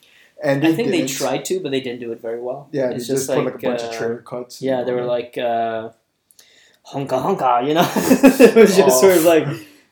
and 0.45 0.65
I 0.67 0.73
think 0.75 0.91
they 0.91 0.99
didn't. 0.99 1.11
tried 1.11 1.45
to, 1.47 1.61
but 1.61 1.71
they 1.73 1.81
didn't 1.81 2.01
do 2.01 2.13
it 2.13 2.21
very 2.21 2.41
well. 2.41 2.69
Yeah, 2.73 2.91
it's 2.91 3.07
just, 3.07 3.29
put 3.29 3.45
like 3.45 3.55
a 3.55 3.59
bunch 3.59 3.83
uh, 3.83 3.87
of 3.89 3.93
trailer 3.97 4.19
cuts. 4.23 4.61
Yeah, 4.63 4.85
they 4.85 4.93
were 4.93 5.05
like 5.07 5.37
uh, 5.39 5.91
honka 6.93 7.19
honka, 7.25 7.67
you 7.69 7.75
know. 7.75 7.89
it 7.97 8.55
was 8.55 8.77
just 8.77 8.97
Oh. 8.99 9.01
sort 9.01 9.17
of 9.19 9.25
like 9.25 9.47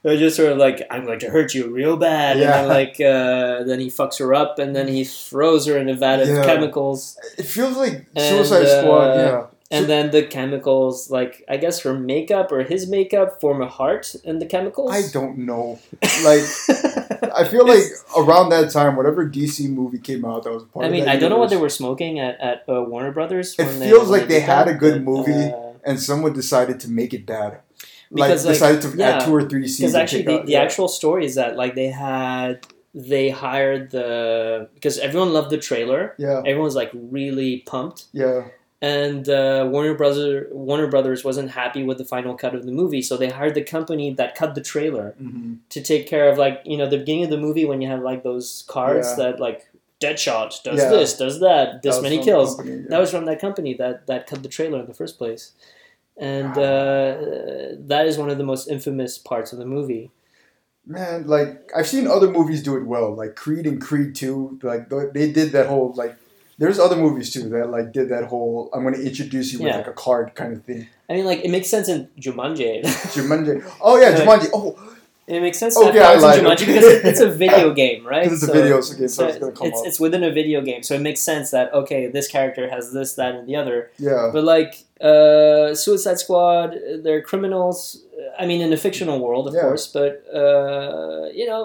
it 0.04 0.08
was 0.08 0.18
just 0.18 0.36
sort 0.36 0.50
of 0.52 0.58
like 0.58 0.82
I'm 0.90 1.04
going 1.04 1.20
to 1.20 1.30
hurt 1.30 1.54
you 1.54 1.68
real 1.70 1.96
bad, 1.96 2.38
Yeah. 2.38 2.44
and 2.44 2.52
then 2.52 2.68
like 2.68 3.00
uh, 3.00 3.64
then 3.64 3.80
he 3.80 3.86
fucks 3.88 4.18
her 4.18 4.34
up, 4.34 4.58
and 4.58 4.74
then 4.76 4.88
he 4.88 5.04
throws 5.04 5.66
her 5.66 5.78
in 5.78 5.88
a 5.88 5.94
vat 5.94 6.20
of 6.20 6.28
Yeah. 6.28 6.44
chemicals, 6.44 7.18
It 7.38 7.44
feels 7.46 7.76
like 7.76 8.06
And, 8.16 8.24
Suicide 8.46 8.66
Squad. 8.80 9.10
uh, 9.10 9.14
Yeah, 9.16 9.46
and 9.72 9.86
then 9.86 10.10
the 10.10 10.22
chemicals, 10.22 11.10
like 11.10 11.44
I 11.48 11.56
guess 11.56 11.80
her 11.80 11.94
makeup 11.98 12.52
or 12.52 12.62
his 12.62 12.88
makeup, 12.88 13.40
form 13.40 13.62
a 13.62 13.68
heart 13.68 14.14
in 14.22 14.38
the 14.38 14.46
chemicals. 14.46 14.92
I 14.92 15.02
don't 15.10 15.38
know. 15.38 15.78
Like, 16.22 16.44
I 17.34 17.46
feel 17.50 17.66
like 17.66 17.84
around 18.16 18.50
that 18.50 18.70
time, 18.70 18.96
whatever 18.96 19.28
DC 19.28 19.68
movie 19.70 19.98
came 19.98 20.24
out, 20.24 20.44
that 20.44 20.52
was 20.52 20.64
part 20.64 20.84
I 20.84 20.88
of 20.88 20.92
mean, 20.92 21.04
that 21.06 21.16
I 21.16 21.18
don't 21.18 21.30
know 21.30 21.38
what 21.38 21.50
they 21.50 21.56
were 21.56 21.70
smoking 21.70 22.20
at, 22.20 22.38
at 22.40 22.64
uh, 22.68 22.82
Warner 22.82 23.12
Brothers. 23.12 23.56
It 23.58 23.66
feels 23.66 24.08
when 24.10 24.20
like 24.20 24.28
they 24.28 24.40
did 24.40 24.42
had 24.44 24.68
that, 24.68 24.76
a 24.76 24.78
good 24.78 25.04
but, 25.04 25.10
movie, 25.10 25.32
uh, 25.32 25.72
and 25.84 25.98
someone 25.98 26.32
decided 26.32 26.78
to 26.80 26.90
make 26.90 27.14
it 27.14 27.26
bad. 27.26 27.60
Because, 28.14 28.44
like, 28.44 28.60
like, 28.60 28.80
decided 28.80 28.82
to 28.82 28.98
yeah, 28.98 29.08
add 29.08 29.24
two 29.24 29.34
or 29.34 29.48
three 29.48 29.66
scenes. 29.66 29.92
because 29.92 29.94
actually 29.94 30.22
the, 30.22 30.40
out- 30.40 30.46
the 30.46 30.52
yeah. 30.52 30.60
actual 30.60 30.86
story 30.86 31.24
is 31.24 31.36
that 31.36 31.56
like 31.56 31.74
they 31.74 31.86
had 31.86 32.66
they 32.94 33.30
hired 33.30 33.90
the 33.90 34.68
because 34.74 34.98
everyone 34.98 35.32
loved 35.32 35.48
the 35.48 35.56
trailer 35.56 36.14
yeah, 36.18 36.40
everyone 36.40 36.64
was 36.64 36.74
like 36.74 36.90
really 36.92 37.60
pumped 37.60 38.04
yeah, 38.12 38.48
and 38.82 39.28
uh, 39.28 39.66
Warner 39.70 39.94
Brothers 39.94 40.48
Warner 40.50 40.88
Brothers 40.88 41.22
wasn't 41.24 41.52
happy 41.52 41.82
with 41.84 41.98
the 41.98 42.04
final 42.04 42.34
cut 42.34 42.54
of 42.54 42.66
the 42.66 42.72
movie, 42.72 43.00
so 43.00 43.16
they 43.16 43.30
hired 43.30 43.54
the 43.54 43.62
company 43.62 44.12
that 44.14 44.34
cut 44.34 44.54
the 44.54 44.60
trailer 44.60 45.14
Mm-hmm. 45.22 45.54
to 45.70 45.80
take 45.80 46.06
care 46.08 46.28
of 46.28 46.36
like 46.36 46.60
you 46.64 46.76
know 46.76 46.88
the 46.88 46.98
beginning 46.98 47.24
of 47.24 47.30
the 47.30 47.38
movie 47.46 47.64
when 47.64 47.80
you 47.80 47.88
have 47.88 48.02
like 48.02 48.22
those 48.24 48.64
cards 48.68 49.08
Yeah. 49.10 49.16
that 49.24 49.40
like 49.40 49.60
Deadshot 50.00 50.64
does 50.64 50.80
Yeah. 50.80 50.90
this, 50.90 51.16
does 51.16 51.38
that, 51.38 51.80
this 51.84 51.94
That 51.96 52.02
many 52.02 52.18
kills. 52.24 52.56
company, 52.56 52.76
yeah. 52.78 52.88
That 52.88 52.98
was 52.98 53.10
from 53.12 53.24
that 53.26 53.40
company 53.40 53.72
that 53.74 54.06
that 54.08 54.26
cut 54.26 54.42
the 54.42 54.48
trailer 54.48 54.80
in 54.80 54.86
the 54.86 54.94
first 55.02 55.16
place, 55.16 55.52
and 56.16 56.52
uh, 56.58 57.14
that 57.92 58.04
is 58.10 58.18
one 58.18 58.30
of 58.30 58.36
the 58.38 58.44
most 58.52 58.66
infamous 58.68 59.16
parts 59.16 59.52
of 59.52 59.58
the 59.60 59.64
movie. 59.76 60.10
Man, 60.84 61.28
like 61.28 61.70
I've 61.76 61.86
seen 61.86 62.08
other 62.08 62.28
movies 62.28 62.60
do 62.64 62.76
it 62.76 62.84
well, 62.84 63.14
like 63.14 63.36
Creed 63.36 63.64
and 63.70 63.80
Creed 63.80 64.16
Two. 64.16 64.58
Like 64.64 64.88
they 65.14 65.30
did 65.30 65.52
that 65.52 65.66
whole 65.68 65.92
like. 66.02 66.16
There's 66.62 66.78
other 66.86 66.96
movies 67.06 67.28
too 67.34 67.44
that 67.54 67.66
like 67.76 67.86
did 67.98 68.06
that 68.14 68.24
whole 68.32 68.70
I'm 68.74 68.82
going 68.86 68.94
to 69.00 69.04
introduce 69.10 69.52
you 69.52 69.58
with 69.58 69.68
Yeah. 69.68 69.78
like 69.80 69.88
a 69.96 69.98
card 70.06 70.26
kind 70.40 70.52
of 70.56 70.60
thing. 70.68 70.86
I 71.10 71.12
mean, 71.14 71.26
like 71.30 71.40
it 71.46 71.50
makes 71.56 71.68
sense 71.74 71.88
in 71.94 72.08
Jumanji. 72.24 72.70
Jumanji. 73.16 73.54
Oh 73.80 73.96
yeah, 74.02 74.10
Jumanji. 74.18 74.48
Oh, 74.58 74.68
It 75.34 75.40
makes 75.46 75.58
sense 75.62 75.74
to 75.76 75.84
Okay, 75.86 75.98
have 75.98 76.16
I 76.18 76.20
cards 76.20 76.38
in 76.38 76.44
lied, 76.44 76.58
Jumanji 76.58 76.62
okay. 76.62 76.72
because 76.72 76.84
it- 76.94 77.04
it's 77.10 77.20
a 77.20 77.30
video 77.44 77.66
game, 77.82 78.00
right? 78.14 78.24
'Cause 78.28 78.34
it's 78.42 78.48
a 78.52 78.54
video 78.60 78.76
game, 78.82 79.08
so 79.16 79.26
it's 79.28 79.38
gonna 79.38 79.52
come 79.58 79.66
it's, 79.68 79.80
up. 79.80 79.86
it's 79.88 80.00
within 80.04 80.22
a 80.30 80.32
video 80.40 80.60
game, 80.70 80.82
so 80.88 80.90
it 80.98 81.02
makes 81.08 81.20
sense 81.30 81.46
that 81.56 81.66
okay, 81.80 82.02
this 82.16 82.26
character 82.36 82.64
has 82.74 82.84
this, 82.96 83.10
that, 83.20 83.30
and 83.36 83.44
the 83.50 83.56
other. 83.62 83.78
yeah. 84.08 84.30
But 84.34 84.44
like 84.54 84.72
uh, 85.10 85.74
Suicide 85.84 86.18
Squad, 86.24 86.68
they're 87.04 87.22
criminals. 87.30 87.78
I 88.40 88.46
mean, 88.50 88.60
in 88.66 88.70
a 88.72 88.80
fictional 88.86 89.18
world, 89.26 89.44
of 89.48 89.54
Yeah. 89.54 89.62
course, 89.66 89.86
but 89.98 90.12
uh, 90.42 91.22
you 91.38 91.46
know, 91.50 91.62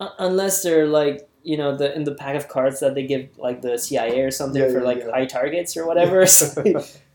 un- 0.00 0.12
unless 0.18 0.62
they're 0.62 0.86
like 0.86 1.28
you 1.42 1.56
know 1.56 1.76
the 1.76 1.94
in 1.94 2.04
the 2.04 2.14
pack 2.14 2.36
of 2.36 2.48
cards 2.48 2.80
that 2.80 2.94
they 2.94 3.06
give 3.06 3.28
like 3.38 3.62
the 3.62 3.78
CIA 3.78 4.20
or 4.22 4.30
something 4.30 4.60
Yeah, 4.62 4.68
for 4.70 4.78
yeah, 4.78 4.84
like 4.84 4.98
yeah. 4.98 5.10
high 5.10 5.26
targets 5.26 5.76
or 5.76 5.86
whatever. 5.86 6.26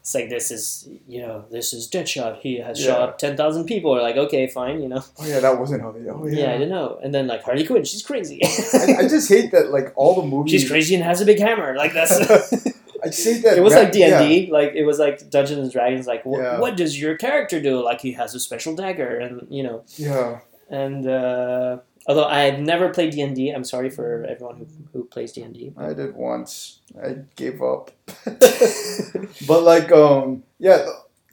So 0.06 0.12
it's 0.12 0.14
like 0.14 0.30
this 0.30 0.52
is 0.52 0.88
you 1.08 1.20
know 1.22 1.46
this 1.50 1.74
is 1.74 1.90
Deadshot. 1.90 2.40
He 2.42 2.60
has 2.60 2.80
shot 2.80 3.18
ten 3.18 3.36
thousand 3.36 3.66
people. 3.66 3.92
Are 3.96 4.02
like 4.04 4.18
okay, 4.18 4.46
fine, 4.48 4.82
you 4.84 4.88
know. 4.88 5.04
Oh 5.20 5.26
yeah, 5.26 5.40
that 5.40 5.58
wasn't 5.60 5.82
how. 5.82 5.90
Oh 5.90 6.28
Yeah. 6.28 6.40
yeah. 6.46 6.54
I 6.54 6.58
don't 6.60 6.70
know. 6.70 7.00
And 7.04 7.12
then 7.14 7.26
like 7.28 7.42
Harley 7.44 7.66
Quinn, 7.66 7.84
she's 7.84 8.04
crazy. 8.04 8.40
I, 8.44 8.98
I 9.00 9.08
just 9.08 9.28
hate 9.30 9.52
that 9.52 9.72
like 9.72 9.94
all 9.96 10.14
the 10.22 10.28
movies. 10.28 10.52
she's 10.52 10.70
crazy 10.70 10.94
and 10.96 11.04
has 11.04 11.22
a 11.22 11.26
big 11.26 11.40
hammer. 11.40 11.76
Like 11.76 11.94
that's. 11.94 12.14
I 13.04 13.08
just 13.10 13.24
hate 13.26 13.44
that. 13.44 13.58
it 13.58 13.62
was 13.62 13.74
like 13.74 13.92
D 13.92 14.04
and 14.04 14.28
D. 14.28 14.52
like 14.52 14.74
it 14.76 14.86
was 14.86 14.98
like 15.00 15.28
Dungeons 15.30 15.60
and 15.60 15.72
Dragons. 15.72 16.06
Like, 16.08 16.24
wh- 16.24 16.60
what 16.60 16.78
does 16.78 17.00
your 17.00 17.16
character 17.18 17.60
do? 17.62 17.84
Like, 17.84 18.02
he 18.02 18.14
has 18.14 18.34
a 18.36 18.40
special 18.40 18.76
dagger, 18.76 19.18
and 19.20 19.46
you 19.50 19.62
know, 19.64 19.84
Yeah. 19.98 20.40
and 20.70 21.08
uh, 21.08 21.80
although 22.08 22.26
I 22.26 22.41
had 22.41 22.62
never 22.62 22.89
played 22.89 23.12
D 23.12 23.22
and 23.22 23.38
I'm 23.56 23.63
sorry 23.63 23.89
for 23.89 24.24
everyone 24.26 24.58
who, 24.58 24.68
who 24.94 25.06
plays 25.06 25.32
D 25.34 25.41
and. 25.41 25.56
I 25.78 25.94
did 25.94 26.15
once. 26.15 26.80
I 27.02 27.18
gave 27.36 27.62
up. 27.62 27.91
but 29.48 29.63
like, 29.63 29.91
um, 29.91 30.44
yeah, 30.60 30.86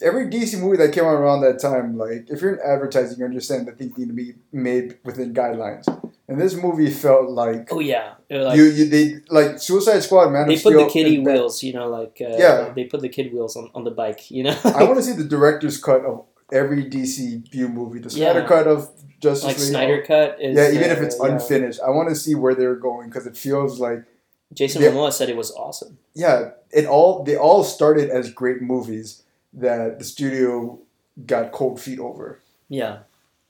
every 0.03 0.27
DC 0.27 0.59
movie 0.61 0.77
that 0.79 0.93
came 0.93 1.05
out 1.05 1.15
around 1.15 1.43
that 1.43 1.61
time, 1.61 1.97
like, 1.97 2.29
if 2.29 2.41
you're 2.41 2.55
in 2.55 2.61
advertising, 2.65 3.19
you 3.19 3.25
understand 3.25 3.67
that 3.69 3.79
things 3.79 3.97
need 3.99 4.09
to 4.09 4.15
be 4.15 4.35
made 4.53 4.99
within 5.05 5.33
guidelines. 5.35 5.87
And 6.29 6.41
this 6.41 6.55
movie 6.55 6.89
felt 6.89 7.29
like 7.31 7.69
Oh 7.73 7.81
yeah, 7.81 8.15
like, 8.31 8.57
you, 8.57 8.65
you, 8.65 8.89
they 8.89 9.17
like 9.29 9.59
Suicide 9.59 10.01
Squad, 10.01 10.31
Man 10.31 10.47
they 10.47 10.55
of 10.55 10.63
put 10.63 10.71
Steel. 10.73 10.85
the 10.87 10.91
kiddie 10.91 11.19
wheels, 11.19 11.63
you 11.63 11.75
know, 11.75 11.89
like 11.89 12.17
uh, 12.23 12.37
Yeah. 12.39 12.73
they 12.75 12.85
put 12.85 13.01
the 13.01 13.09
kid 13.11 13.33
wheels 13.35 13.55
on, 13.57 13.71
on 13.75 13.85
the 13.85 13.91
bike, 13.91 14.31
you 14.31 14.45
know, 14.45 14.57
I 14.65 14.85
want 14.85 14.97
to 14.97 15.03
see 15.09 15.13
the 15.13 15.25
director's 15.25 15.77
cut 15.83 16.05
of 16.07 16.25
every 16.51 16.85
DC 16.89 17.51
view 17.51 17.69
movie. 17.69 17.99
The 17.99 18.09
Snyder 18.09 18.41
Yeah. 18.41 18.47
cut 18.47 18.67
of 18.67 18.89
Justice 19.23 19.45
like 19.45 19.59
League. 19.59 19.67
Snyder 19.69 20.03
cut. 20.03 20.41
Is, 20.41 20.57
Yeah, 20.57 20.69
even 20.79 20.91
if 20.91 20.99
uh, 20.99 21.03
it's 21.07 21.17
yeah. 21.21 21.29
unfinished, 21.31 21.81
I 21.81 21.91
want 21.91 22.09
to 22.09 22.17
see 22.17 22.35
where 22.35 22.55
they're 22.55 22.75
going 22.75 23.09
because 23.09 23.27
it 23.27 23.37
feels 23.37 23.79
like 23.81 24.05
Jason 24.53 24.83
Yeah. 24.83 24.91
Momoa 24.91 25.13
said 25.13 25.29
it 25.29 25.37
was 25.37 25.51
awesome. 25.53 25.99
yeah, 26.15 26.51
it 26.73 26.87
all 26.87 27.23
they 27.23 27.37
all 27.37 27.63
started 27.65 28.11
as 28.11 28.31
great 28.31 28.61
movies 28.61 29.23
that 29.55 29.99
the 29.99 30.05
studio 30.05 30.79
got 31.27 31.53
cold 31.53 31.81
feet 31.81 31.99
over. 31.99 32.41
Yeah, 32.69 32.99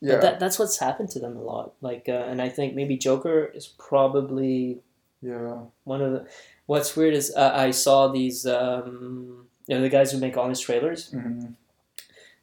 Yeah, 0.01 0.15
But 0.15 0.21
that 0.23 0.41
that's 0.41 0.59
what's 0.59 0.79
happened 0.79 1.11
to 1.11 1.19
them 1.21 1.37
a 1.37 1.43
lot. 1.43 1.73
Like, 1.81 2.09
uh, 2.09 2.25
and 2.31 2.43
I 2.43 2.49
think 2.49 2.75
maybe 2.75 2.97
Joker 2.97 3.45
is 3.55 3.67
probably 3.67 4.81
yeah, 5.23 5.59
one 5.85 6.03
of 6.03 6.13
the 6.13 6.27
what's 6.67 6.97
weird 6.97 7.15
is 7.15 7.33
uh, 7.37 7.53
I 7.55 7.71
saw 7.71 8.09
these 8.09 8.45
um, 8.47 9.47
you 9.69 9.77
know 9.77 9.81
the 9.83 9.89
guys 9.89 10.11
who 10.13 10.19
make 10.19 10.37
all 10.37 10.49
these 10.49 10.61
trailers. 10.61 11.11
hmm 11.11 11.47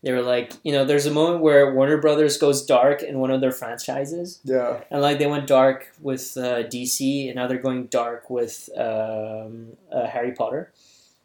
They 0.01 0.13
were 0.13 0.21
like, 0.21 0.53
you 0.63 0.71
know, 0.71 0.85
there's 0.85 1.05
a 1.05 1.11
moment 1.11 1.41
where 1.41 1.73
Warner 1.73 1.97
Brothers 1.97 2.37
goes 2.37 2.65
dark 2.65 3.03
in 3.03 3.19
one 3.19 3.31
of 3.31 3.41
their 3.41 3.51
franchises, 3.51 4.39
yeah, 4.43 4.81
and 4.89 5.01
like 5.01 5.19
they 5.19 5.27
went 5.27 5.45
dark 5.45 5.91
with 5.99 6.37
uh, 6.37 6.63
DC, 6.63 7.27
and 7.27 7.35
now 7.35 7.47
they're 7.47 7.57
going 7.57 7.87
dark 7.87 8.29
with 8.29 8.69
um, 8.77 9.73
uh, 9.91 10.07
Harry 10.07 10.31
Potter. 10.31 10.71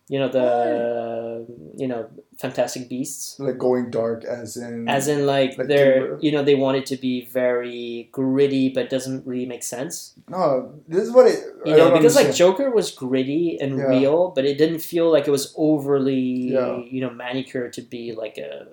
You 0.09 0.19
know 0.19 0.29
the 0.29 1.47
you 1.77 1.89
know 1.89 2.11
Fantastic 2.39 2.91
Beasts. 2.91 3.39
like 3.41 3.57
going 3.57 3.91
dark 3.91 4.25
as 4.25 4.57
in 4.57 4.87
As 4.89 5.09
in, 5.09 5.25
like, 5.25 5.57
Like 5.57 5.69
they're 5.69 6.01
Timber. 6.01 6.19
you 6.21 6.33
know 6.33 6.43
they 6.43 6.55
want 6.55 6.77
it 6.77 6.85
to 6.87 6.97
be 6.97 7.25
very 7.27 8.11
gritty, 8.13 8.69
but 8.69 8.91
doesn't 8.91 9.27
really 9.27 9.47
make 9.47 9.63
sense. 9.63 10.13
no, 10.29 10.75
this 10.89 11.05
is 11.05 11.11
what 11.11 11.27
it. 11.27 11.43
You 11.65 11.73
I 11.73 11.77
know, 11.77 11.85
don't 11.91 11.95
because 11.99 12.17
like. 12.17 12.35
Joker 12.35 12.71
was 12.71 12.91
gritty 12.91 13.57
and 13.61 13.79
Yeah. 13.79 13.85
real, 13.85 14.31
but 14.35 14.45
it 14.45 14.59
didn't 14.59 14.81
feel 14.81 15.11
like 15.11 15.27
it 15.27 15.31
was 15.31 15.55
overly, 15.57 16.53
Yeah. 16.53 16.79
you 16.85 17.01
know, 17.01 17.11
manicured 17.11 17.73
to 17.75 17.83
be 17.83 18.13
like 18.13 18.37
a, 18.37 18.67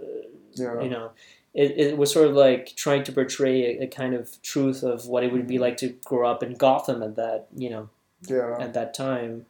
yeah, 0.55 0.81
you 0.81 0.89
know, 0.89 1.11
it, 1.53 1.71
it 1.77 1.97
was 1.97 2.11
sort 2.11 2.27
of 2.27 2.33
like 2.35 2.75
trying 2.75 3.03
to 3.05 3.11
portray 3.13 3.77
a, 3.77 3.83
a 3.83 3.87
kind 3.87 4.13
of 4.13 4.41
truth 4.41 4.83
of 4.83 5.07
what 5.07 5.23
it 5.23 5.31
would 5.31 5.47
be 5.47 5.55
mm-hmm. 5.55 5.63
like 5.63 5.77
to 5.77 5.89
grow 6.03 6.29
up 6.29 6.43
in 6.43 6.55
Gotham 6.55 7.01
at 7.03 7.15
that, 7.15 7.47
you 7.55 7.69
know, 7.69 7.89
yeah, 8.27 8.57
at 8.59 8.73
that 8.73 8.93
time 8.93 9.45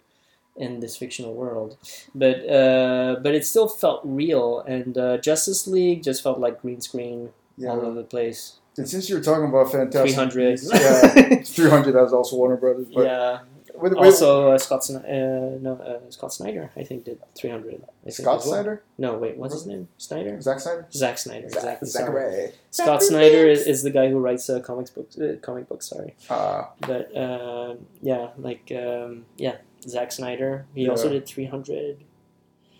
in 0.55 0.79
this 0.79 0.95
fictional 0.97 1.33
world. 1.33 1.77
But 2.13 2.47
uh, 2.49 3.17
but 3.21 3.33
it 3.35 3.45
still 3.45 3.67
felt 3.67 4.01
real, 4.03 4.59
and 4.61 4.97
uh, 4.97 5.17
Justice 5.17 5.67
League 5.67 6.03
just 6.03 6.21
felt 6.23 6.39
like 6.39 6.61
green 6.61 6.81
screen 6.81 7.29
all 7.67 7.79
over 7.81 7.93
the 7.95 8.03
place. 8.03 8.57
And 8.77 8.87
since 8.87 9.09
you're 9.09 9.21
talking 9.21 9.45
about 9.49 9.71
Fantastic, 9.71 10.01
Three 10.11 10.13
hundred, 10.15 10.59
yeah, 10.73 11.41
three 11.43 11.69
hundred. 11.69 11.93
That's 11.93 12.13
also 12.13 12.37
Warner 12.37 12.55
Brothers, 12.57 12.87
but 12.93 13.03
yeah. 13.05 13.39
with, 13.75 13.91
with 13.93 13.99
Also, 13.99 14.51
uh, 14.51 14.57
Scott 14.57 14.83
Sn- 14.85 14.95
uh, 15.05 15.57
no 15.59 15.73
uh, 15.75 16.09
Scott 16.09 16.31
Snyder, 16.33 16.71
I 16.77 16.83
think 16.83 17.03
did 17.03 17.19
three 17.35 17.49
hundred. 17.49 17.83
Scott 18.09 18.41
Snyder, 18.43 18.81
No, 18.97 19.17
wait, 19.17 19.35
what's 19.37 19.53
his 19.53 19.65
name? 19.67 19.89
Snyder. 19.97 20.39
Zack 20.41 20.59
Snyder, 20.61 20.87
Zack 20.91 21.17
Snyder. 21.17 21.47
Exactly. 21.47 21.87
sorry. 21.89 22.05
Zachary. 22.31 22.51
Scott 22.71 23.03
Snyder 23.03 23.45
is, 23.49 23.67
is 23.67 23.83
the 23.83 23.89
guy 23.91 24.09
who 24.09 24.19
writes 24.19 24.49
uh, 24.49 24.61
comics 24.61 24.89
books. 24.89 25.17
Uh, 25.17 25.35
comic 25.41 25.67
books, 25.67 25.87
sorry. 25.89 26.15
Uh, 26.29 26.63
But 26.79 27.15
um, 27.17 27.79
yeah, 28.01 28.29
like 28.37 28.71
um, 28.75 29.25
yeah, 29.37 29.57
Zack 29.87 30.11
Snyder. 30.11 30.65
He 30.75 30.87
also 30.89 31.09
did 31.09 31.25
three 31.25 31.45
hundred. 31.45 31.97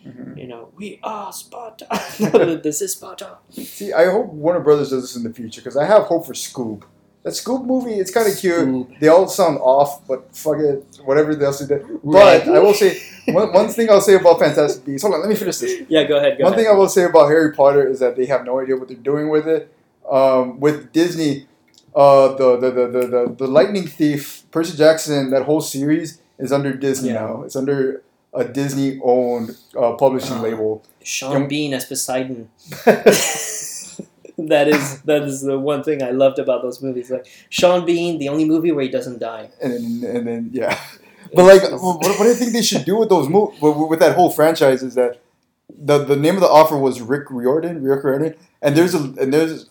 mhm. 0.06 0.38
You 0.38 0.48
know, 0.48 0.70
we 0.76 1.00
are 1.04 1.32
Sparta. 1.32 1.88
this 2.64 2.82
is 2.82 2.94
Sparta. 2.94 3.38
See, 3.50 3.94
I 3.94 4.06
hope 4.12 4.28
Warner 4.34 4.60
Brothers 4.60 4.90
does 4.90 5.04
this 5.04 5.16
in 5.16 5.24
the 5.24 5.34
future 5.34 5.62
because 5.62 5.78
I 5.78 5.86
have 5.86 6.04
hope 6.04 6.26
for 6.26 6.34
Scoob. 6.34 6.84
That 7.24 7.34
Scoob 7.34 7.66
movie, 7.66 7.94
it's 8.00 8.10
kind 8.10 8.28
of 8.28 8.36
cute. 8.36 8.88
They 9.00 9.08
all 9.08 9.28
sound 9.28 9.60
off, 9.60 10.08
but 10.08 10.36
fuck 10.36 10.58
it, 10.58 10.84
whatever 11.06 11.32
else 11.44 11.60
they 11.60 11.68
did. 11.68 11.86
But 12.04 12.48
I 12.48 12.58
will 12.60 12.74
say 12.74 13.00
one, 13.28 13.54
one 13.54 13.70
thing 13.70 13.92
I'll 13.92 14.02
say 14.02 14.16
about 14.16 14.40
Fantastic 14.40 14.84
Beasts. 14.84 15.04
Hold 15.04 15.14
on, 15.16 15.22
let 15.22 15.30
me 15.30 15.36
finish 15.36 15.58
this. 15.58 15.84
Yeah, 15.88 16.04
go 16.06 16.18
ahead. 16.18 16.40
Go 16.40 16.46
One 16.46 16.54
ahead. 16.54 16.66
thing 16.66 16.74
I 16.74 16.76
will 16.76 16.90
say 16.90 17.04
about 17.04 17.28
Harry 17.28 17.54
Potter 17.54 17.88
is 17.88 18.00
that 18.00 18.16
they 18.16 18.26
have 18.26 18.44
no 18.44 18.60
idea 18.60 18.76
what 18.76 18.88
they're 18.88 18.98
doing 18.98 19.30
with 19.30 19.48
it. 19.48 19.72
Um, 20.10 20.60
with 20.60 20.92
Disney, 20.92 21.46
uh, 21.96 22.30
the, 22.36 22.58
the, 22.58 22.72
the, 22.72 22.88
the, 22.88 23.08
the, 23.08 23.36
the 23.38 23.48
Lightning 23.48 23.86
Thief, 23.86 24.44
Percy 24.50 24.76
Jackson, 24.76 25.30
that 25.30 25.44
whole 25.44 25.62
series 25.62 26.21
is 26.42 26.52
under 26.52 26.74
Disney 26.74 27.10
Yeah. 27.10 27.22
now. 27.22 27.44
It's 27.44 27.56
under 27.56 28.04
a 28.34 28.44
Disney 28.46 29.00
owned 29.04 29.58
uh, 29.78 29.94
publishing 29.94 30.38
Uh. 30.38 30.42
label. 30.42 30.84
Sean 31.04 31.48
Bean 31.48 31.74
as 31.74 31.86
Poseidon. 31.86 32.50
that 34.38 34.68
is 34.68 35.02
that 35.02 35.24
is 35.24 35.42
the 35.42 35.58
one 35.60 35.84
thing 35.84 36.02
I 36.04 36.12
loved 36.12 36.40
about 36.40 36.62
those 36.62 36.82
movies. 36.82 37.10
Like 37.12 37.28
Sean 37.50 37.86
Bean, 37.86 38.18
the 38.20 38.30
only 38.30 38.46
movie 38.46 38.72
where 38.72 38.84
he 38.84 38.90
doesn't 38.90 39.20
die. 39.20 39.50
and 39.62 40.04
and 40.04 40.28
then 40.28 40.50
yeah. 40.54 40.78
But 41.34 41.46
like, 41.46 41.62
what, 41.72 42.20
what 42.20 42.28
I 42.28 42.34
think 42.34 42.52
they 42.52 42.62
should 42.62 42.84
do 42.84 42.98
with 42.98 43.08
those 43.08 43.28
mov- 43.28 43.54
with, 43.62 43.90
with 43.90 44.00
that 44.00 44.16
whole 44.18 44.30
franchise 44.30 44.84
is 44.84 44.96
that 44.96 45.22
the 45.70 46.00
the 46.04 46.18
name 46.18 46.36
of 46.36 46.42
the 46.42 46.50
offer 46.50 46.78
was 46.78 47.00
Rick 47.02 47.32
Riordan, 47.32 47.82
Rick 47.84 48.04
Riordan, 48.04 48.36
and 48.62 48.76
there's 48.76 48.94
a 48.94 48.98
and 49.22 49.34
there's 49.34 49.70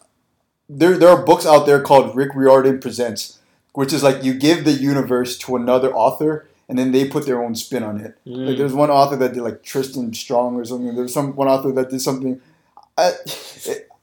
there 0.70 0.96
there 0.96 1.10
are 1.10 1.22
books 1.22 1.44
out 1.44 1.66
there 1.66 1.80
called 1.82 2.16
Rick 2.16 2.30
Riordan 2.34 2.80
Presents, 2.80 3.40
which 3.74 3.92
is 3.92 4.02
like 4.02 4.24
you 4.24 4.32
give 4.32 4.64
the 4.64 4.72
universe 4.72 5.36
to 5.38 5.54
another 5.56 5.92
author 5.92 6.48
and 6.70 6.78
then 6.78 6.92
they 6.92 7.06
put 7.08 7.26
their 7.26 7.42
own 7.42 7.54
spin 7.54 7.82
on 7.82 8.00
it. 8.00 8.16
Like 8.24 8.54
Mm. 8.54 8.58
there's 8.58 8.72
one 8.72 8.90
author 8.90 9.16
that 9.16 9.34
did 9.34 9.42
like 9.42 9.62
Tristan 9.62 10.14
Strong 10.14 10.56
or 10.56 10.64
something. 10.64 10.94
There's 10.96 11.12
some 11.12 11.36
one 11.36 11.48
author 11.48 11.70
that 11.72 11.90
did 11.90 12.00
something. 12.00 12.40
I, 12.96 13.12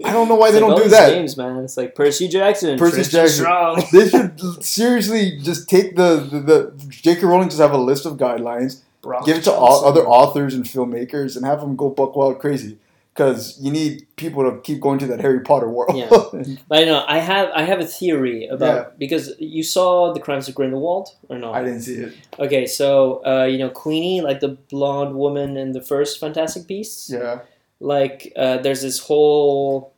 I 0.05 0.11
don't 0.13 0.27
know 0.27 0.35
why 0.35 0.51
they 0.51 0.59
like 0.59 0.69
don't 0.75 0.83
do 0.83 0.89
that. 0.89 1.11
Names, 1.13 1.37
man. 1.37 1.63
It's 1.63 1.77
like 1.77 1.95
Percy 1.95 2.27
Jackson, 2.27 2.77
Percy 2.77 2.97
Tristan 2.97 3.21
Jackson. 3.21 3.43
Strong. 3.45 3.83
they 3.93 4.09
should 4.09 4.63
seriously 4.63 5.39
just 5.41 5.67
take 5.69 5.95
the, 5.95 6.17
the, 6.31 6.39
the 6.39 6.85
J.K. 6.89 7.25
Rowling 7.25 7.49
just 7.49 7.59
have 7.61 7.71
a 7.73 7.77
list 7.77 8.05
of 8.05 8.17
guidelines, 8.17 8.81
Brock 9.01 9.25
give 9.25 9.37
it 9.37 9.43
to 9.45 9.51
Johnson. 9.51 9.63
all 9.63 9.85
other 9.85 10.05
authors 10.05 10.53
and 10.53 10.65
filmmakers, 10.65 11.35
and 11.35 11.45
have 11.45 11.61
them 11.61 11.75
go 11.75 11.89
buck 11.89 12.15
wild 12.15 12.39
crazy. 12.39 12.77
Because 13.17 13.57
you 13.59 13.71
need 13.71 14.05
people 14.15 14.43
to 14.43 14.61
keep 14.61 14.79
going 14.79 14.99
to 14.99 15.07
that 15.07 15.19
Harry 15.19 15.39
Potter 15.39 15.67
world. 15.67 15.97
Yeah. 15.97 16.09
But 16.69 16.77
I 16.81 16.83
know 16.85 17.03
I 17.07 17.17
have 17.17 17.49
I 17.55 17.63
have 17.63 17.79
a 17.79 17.85
theory 17.85 18.45
about 18.45 18.75
Yeah. 18.75 18.85
because 18.99 19.33
you 19.39 19.63
saw 19.63 20.13
the 20.13 20.19
Crimes 20.19 20.47
of 20.47 20.53
Grindelwald 20.53 21.07
or 21.27 21.39
not? 21.39 21.55
I 21.55 21.63
didn't 21.63 21.81
see 21.81 21.95
it. 21.95 22.13
Okay, 22.37 22.67
so 22.67 23.25
uh, 23.25 23.45
you 23.45 23.57
know 23.57 23.71
Queenie, 23.71 24.21
like 24.21 24.39
the 24.39 24.49
blonde 24.69 25.15
woman 25.15 25.57
in 25.57 25.71
the 25.71 25.81
first 25.81 26.19
Fantastic 26.19 26.67
Beasts. 26.67 27.09
Yeah. 27.09 27.39
Like 27.79 28.31
uh, 28.35 28.57
there's 28.59 28.81
this 28.83 28.99
whole. 28.99 29.93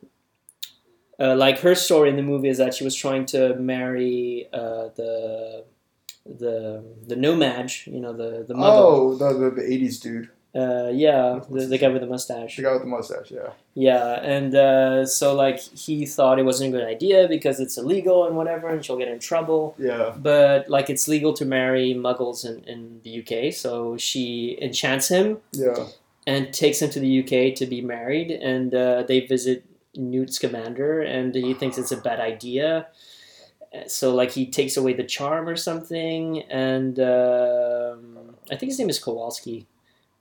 Uh, 1.20 1.36
like 1.36 1.60
her 1.60 1.76
story 1.76 2.10
in 2.10 2.16
the 2.16 2.24
movie 2.24 2.48
is 2.48 2.58
that 2.60 2.74
she 2.74 2.86
was 2.86 2.96
trying 2.96 3.26
to 3.26 3.54
marry 3.56 4.48
uh, 4.54 4.88
the 4.96 5.66
the 6.26 6.82
the 7.08 7.16
No-Maj, 7.18 7.88
you 7.88 8.00
know 8.00 8.14
the 8.14 8.46
the 8.48 8.54
muggle. 8.54 8.80
Oh, 8.80 9.16
the, 9.16 9.34
the 9.34 9.50
the 9.60 9.62
'80s 9.62 10.00
dude, 10.02 10.30
Uh, 10.60 10.90
yeah, 11.06 11.40
the, 11.50 11.66
the 11.74 11.78
guy 11.78 11.88
with 11.90 12.02
the 12.02 12.08
mustache. 12.16 12.56
the 12.58 12.64
guy 12.64 12.74
with 12.74 12.82
the 12.82 12.88
mustache. 12.98 13.30
Yeah. 13.32 13.50
Yeah, 13.76 14.20
and 14.36 14.52
uh, 14.56 15.06
so 15.06 15.26
like 15.44 15.60
he 15.60 16.06
thought 16.16 16.40
it 16.40 16.44
wasn't 16.52 16.74
a 16.74 16.78
good 16.78 16.88
idea 16.88 17.28
because 17.36 17.60
it's 17.64 17.78
illegal 17.78 18.26
and 18.28 18.36
whatever, 18.36 18.68
and 18.74 18.84
she'll 18.84 18.98
get 19.04 19.08
in 19.16 19.20
trouble. 19.20 19.76
Yeah. 19.78 20.14
But 20.18 20.70
like 20.70 20.90
it's 20.90 21.08
legal 21.08 21.34
to 21.40 21.46
marry 21.46 21.94
muggles 21.94 22.40
in, 22.50 22.56
in 22.74 23.00
the 23.04 23.12
UK, 23.22 23.54
so 23.54 23.96
she 23.98 24.58
enchants 24.62 25.08
him 25.08 25.38
Yeah. 25.54 25.86
and 26.28 26.42
takes 26.54 26.82
him 26.82 26.90
to 26.96 27.00
the 27.00 27.12
UK 27.22 27.56
to 27.60 27.66
be 27.66 27.80
married, 27.82 28.32
and 28.32 28.74
uh, 28.76 29.04
they 29.08 29.20
visit 29.36 29.64
Newt 29.96 30.34
Scamander, 30.34 31.02
and 31.02 31.34
he 31.34 31.54
thinks 31.54 31.78
it's 31.78 31.92
a 31.92 31.98
bad 32.10 32.20
idea. 32.20 32.88
So 33.88 34.16
like 34.16 34.32
he 34.32 34.48
takes 34.60 34.78
away 34.78 34.94
the 34.94 35.04
charm 35.04 35.48
or 35.48 35.56
something, 35.56 36.42
and 36.50 37.00
um, 37.00 38.36
I 38.52 38.56
think 38.58 38.72
his 38.72 38.80
name 38.80 38.90
is 38.90 39.00
Kowalski. 39.00 39.68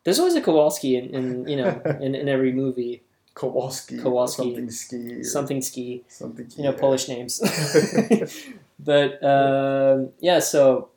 There's 0.04 0.18
always 0.18 0.34
a 0.34 0.40
Kowalski 0.40 0.96
in, 0.96 1.14
in 1.14 1.48
you 1.48 1.56
know 1.56 1.80
in, 2.00 2.14
in 2.14 2.28
every 2.28 2.52
movie. 2.52 3.02
Kowalski. 3.34 3.98
Kowalski. 3.98 4.42
Something 4.42 4.70
ski. 4.70 5.22
Something 5.22 5.62
ski, 5.62 6.04
Something. 6.08 6.50
you 6.56 6.64
know, 6.64 6.72
yeah. 6.72 6.76
Polish 6.76 7.08
names. 7.08 7.40
but 8.80 9.22
um, 9.22 10.10
yeah, 10.18 10.40
so 10.40 10.90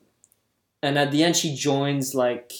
and 0.83 0.97
at 0.97 1.11
the 1.11 1.23
end 1.23 1.35
she 1.35 1.55
joins 1.55 2.15
like 2.15 2.51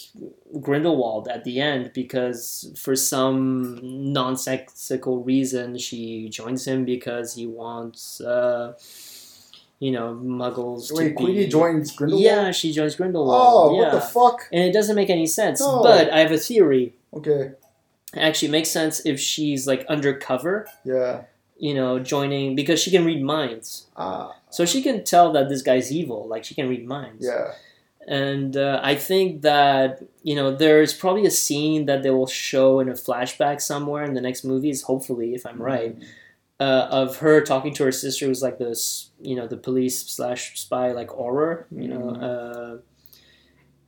Grindelwald 0.60 1.28
at 1.28 1.44
the 1.44 1.60
end 1.60 1.92
because 1.94 2.72
for 2.78 2.96
some 2.96 3.80
nonsensical 3.82 5.24
reason 5.24 5.78
she 5.78 6.30
joins 6.30 6.68
him 6.68 6.86
because 6.86 7.34
he 7.34 7.48
wants 7.48 8.22
uh, 8.22 8.74
you 9.86 9.92
know 9.96 10.08
muggles 10.42 10.88
to 10.90 10.94
Wait, 10.96 11.18
be 11.18 11.48
joins 11.48 11.92
Grindelwald. 11.98 12.24
yeah 12.24 12.52
she 12.60 12.72
joins 12.72 12.94
Grindelwald 12.96 13.42
Oh, 13.42 13.76
yeah 13.76 13.82
what 13.82 13.92
the 13.98 14.02
fuck? 14.18 14.38
and 14.54 14.62
it 14.64 14.74
doesn't 14.78 14.96
make 15.02 15.10
any 15.10 15.26
sense 15.40 15.60
No. 15.60 15.82
but 15.90 16.06
I 16.16 16.20
have 16.24 16.32
a 16.32 16.38
theory 16.50 16.86
Okay. 17.20 17.44
it 18.18 18.22
actually 18.30 18.52
makes 18.58 18.70
sense 18.80 18.96
if 19.12 19.18
she's 19.20 19.62
like 19.72 19.82
undercover 19.96 20.54
Yeah. 20.86 21.14
you 21.58 21.74
know 21.80 21.92
joining 22.14 22.56
because 22.56 22.80
she 22.84 22.92
can 22.96 23.04
read 23.10 23.22
minds 23.36 23.88
Ah. 23.98 24.36
so 24.56 24.66
she 24.72 24.80
can 24.88 24.98
tell 25.14 25.28
that 25.36 25.46
this 25.52 25.62
guy's 25.70 25.90
evil 26.00 26.22
like 26.34 26.44
she 26.48 26.54
can 26.60 26.68
read 26.74 26.84
minds 26.98 27.26
Yeah. 27.32 27.48
and 28.08 28.52
uh, 28.58 28.80
I 28.92 28.94
think 29.10 29.28
that 29.52 29.90
you 30.30 30.36
know 30.40 30.48
there's 30.64 30.94
probably 31.04 31.26
a 31.34 31.36
scene 31.46 31.82
that 31.90 32.00
they 32.04 32.14
will 32.18 32.32
show 32.48 32.80
in 32.82 32.88
a 32.96 32.98
flashback 33.08 33.58
somewhere 33.72 34.04
in 34.10 34.14
the 34.18 34.22
next 34.28 34.42
movies. 34.44 34.78
Hopefully, 34.92 35.30
if 35.38 35.44
I'm 35.50 35.60
right, 35.74 35.94
uh, 36.66 36.88
of 37.02 37.18
her 37.24 37.42
talking 37.52 37.74
to 37.78 37.84
her 37.88 37.92
sister, 37.92 38.26
who's 38.28 38.44
like 38.48 38.58
this, 38.60 39.10
you 39.30 39.36
know, 39.38 39.48
the 39.48 39.58
police 39.58 39.98
slash 40.18 40.44
spy, 40.64 40.92
like 41.00 41.10
Auror, 41.26 41.66
you 41.84 41.88
know, 41.94 42.06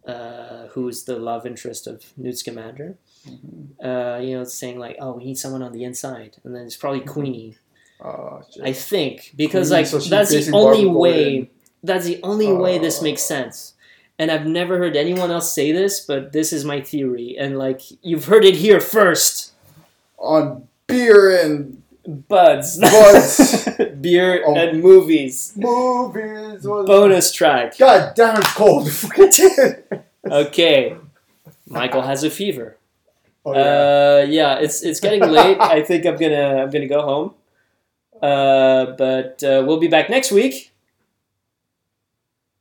uh, 0.08 0.10
uh, 0.12 0.68
who's 0.74 1.04
the 1.06 1.18
love 1.18 1.46
interest 1.46 1.88
of 1.88 2.04
Newt 2.18 2.38
Scamander. 2.38 2.98
Mhm. 3.28 3.68
Uh, 3.90 4.20
you 4.22 4.36
know, 4.38 4.44
saying 4.44 4.78
like, 4.80 4.98
"Oh, 5.00 5.14
we 5.14 5.24
need 5.26 5.38
someone 5.38 5.64
on 5.64 5.72
the 5.72 5.84
inside," 5.84 6.38
and 6.44 6.54
then 6.56 6.64
it's 6.66 6.76
probably 6.76 7.02
Queenie. 7.02 7.58
Oh. 8.04 8.42
I 8.62 8.74
think 8.74 9.34
because 9.38 9.70
Queenie, 9.70 9.84
like 9.84 9.88
so 9.88 10.00
that's 10.16 10.32
the 10.32 10.52
only 10.52 10.86
way. 10.86 11.50
That's 11.84 12.06
the 12.06 12.20
only 12.24 12.52
way 12.52 12.78
this 12.80 13.02
makes 13.02 13.22
Uh. 13.24 13.36
sense. 13.36 13.74
And 14.20 14.30
I've 14.32 14.46
never 14.46 14.78
heard 14.78 14.96
anyone 14.96 15.32
else 15.32 15.54
say 15.54 15.72
this, 15.72 16.00
but 16.00 16.32
this 16.34 16.52
is 16.54 16.64
my 16.66 16.82
theory. 16.82 17.36
And 17.38 17.58
like 17.58 17.82
you've 18.02 18.26
heard 18.26 18.46
it 18.46 18.56
here 18.56 18.80
first, 18.80 19.52
on 20.18 20.68
beer 20.88 21.20
and 21.44 21.83
buds, 22.08 22.80
Buds. 22.80 23.70
beer 24.02 24.44
Oh. 24.46 24.56
and 24.56 24.82
movies. 24.82 25.54
movies. 25.56 26.64
Bonus 26.64 27.32
track. 27.32 27.78
God 27.78 28.14
damn, 28.16 28.38
it's 28.38 28.54
cold. 28.54 28.90
Okay, 30.26 30.96
Michael 31.68 32.02
has 32.02 32.24
a 32.24 32.30
fever. 32.30 32.78
oh, 33.46 33.54
yeah. 33.54 33.60
Uh, 33.60 34.26
yeah, 34.30 34.56
it's 34.60 34.82
it's 34.84 35.00
getting 35.02 35.20
late. 35.28 35.58
I 35.60 35.82
think 35.84 36.06
I'm 36.06 36.16
gonna 36.16 36.64
I'm 36.64 36.70
gonna 36.70 36.88
go 36.88 37.02
home. 37.02 37.34
Uh, 38.22 38.96
but 38.96 39.44
uh, 39.44 39.64
we'll 39.68 39.80
be 39.82 39.90
back 39.90 40.10
next 40.10 40.32
week, 40.32 40.72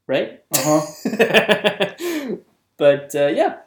right? 0.08 0.42
uh-huh. 0.50 2.36
but 2.76 3.14
uh, 3.14 3.28
yeah, 3.28 3.58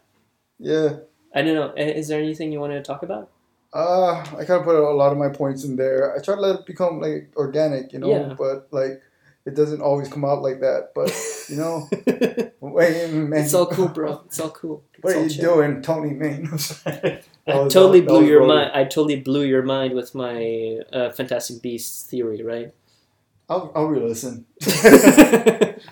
Yeah. 0.60 0.98
I 1.34 1.42
don't 1.42 1.56
know. 1.56 1.72
Is 1.76 2.08
there 2.10 2.20
anything 2.20 2.52
you 2.52 2.60
wanted 2.60 2.84
to 2.84 2.84
talk 2.84 3.02
about? 3.04 3.30
Uh, 3.76 4.22
I 4.38 4.46
kind 4.46 4.60
of 4.60 4.64
put 4.64 4.76
a 4.76 4.90
lot 4.92 5.12
of 5.12 5.18
my 5.18 5.28
points 5.30 5.66
in 5.66 5.76
there. 5.76 6.16
I 6.16 6.22
try 6.24 6.36
to 6.36 6.42
let 6.42 6.62
it 6.62 6.66
become 6.66 7.02
like 7.02 7.30
organic, 7.36 7.92
you 7.92 8.00
know, 8.00 8.10
Yeah. 8.10 8.34
but 8.38 8.70
like 8.72 9.02
it 9.46 9.54
doesn't 9.54 9.82
always 9.82 10.08
come 10.08 10.24
out 10.24 10.42
like 10.42 10.62
that. 10.62 10.92
But 10.96 11.12
you 11.50 11.58
know, 11.58 11.90
man, 12.62 13.44
it's 13.44 13.54
all 13.54 13.66
cool, 13.68 13.90
bro. 13.90 14.22
It's 14.28 14.40
all 14.40 14.50
cool. 14.52 14.84
It's 14.94 15.04
What 15.04 15.16
all 15.16 15.22
are 15.22 15.24
you 15.26 15.30
chill. 15.30 15.56
doing, 15.56 15.82
Tony? 15.82 16.12
Man, 16.12 16.50
I 16.86 17.20
totally 17.68 18.00
that 18.00 18.08
blew 18.08 18.26
your 18.26 18.40
rolling. 18.40 18.58
mind. 18.58 18.72
I 18.74 18.84
totally 18.86 19.20
blew 19.20 19.44
your 19.44 19.62
mind 19.64 19.94
with 19.94 20.16
my 20.16 20.80
uh, 20.94 21.12
Fantastic 21.12 21.62
Beasts 21.62 22.04
theory, 22.04 22.42
right? 22.44 22.74
I'll, 23.50 23.72
I'll 23.76 23.86
re-listen. 23.86 24.46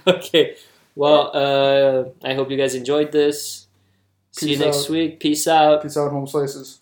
okay. 0.07 0.55
Well, 0.95 1.31
uh, 1.33 2.27
I 2.27 2.33
hope 2.33 2.49
you 2.49 2.57
guys 2.57 2.75
enjoyed 2.75 3.11
this. 3.11 3.67
See 4.31 4.49
you 4.51 4.57
Peace 4.57 4.65
next 4.65 4.89
week. 4.89 5.19
Peace 5.19 5.47
out. 5.47 5.83
Peace 5.83 5.97
out, 5.97 6.11
home 6.11 6.25
slices. 6.27 6.79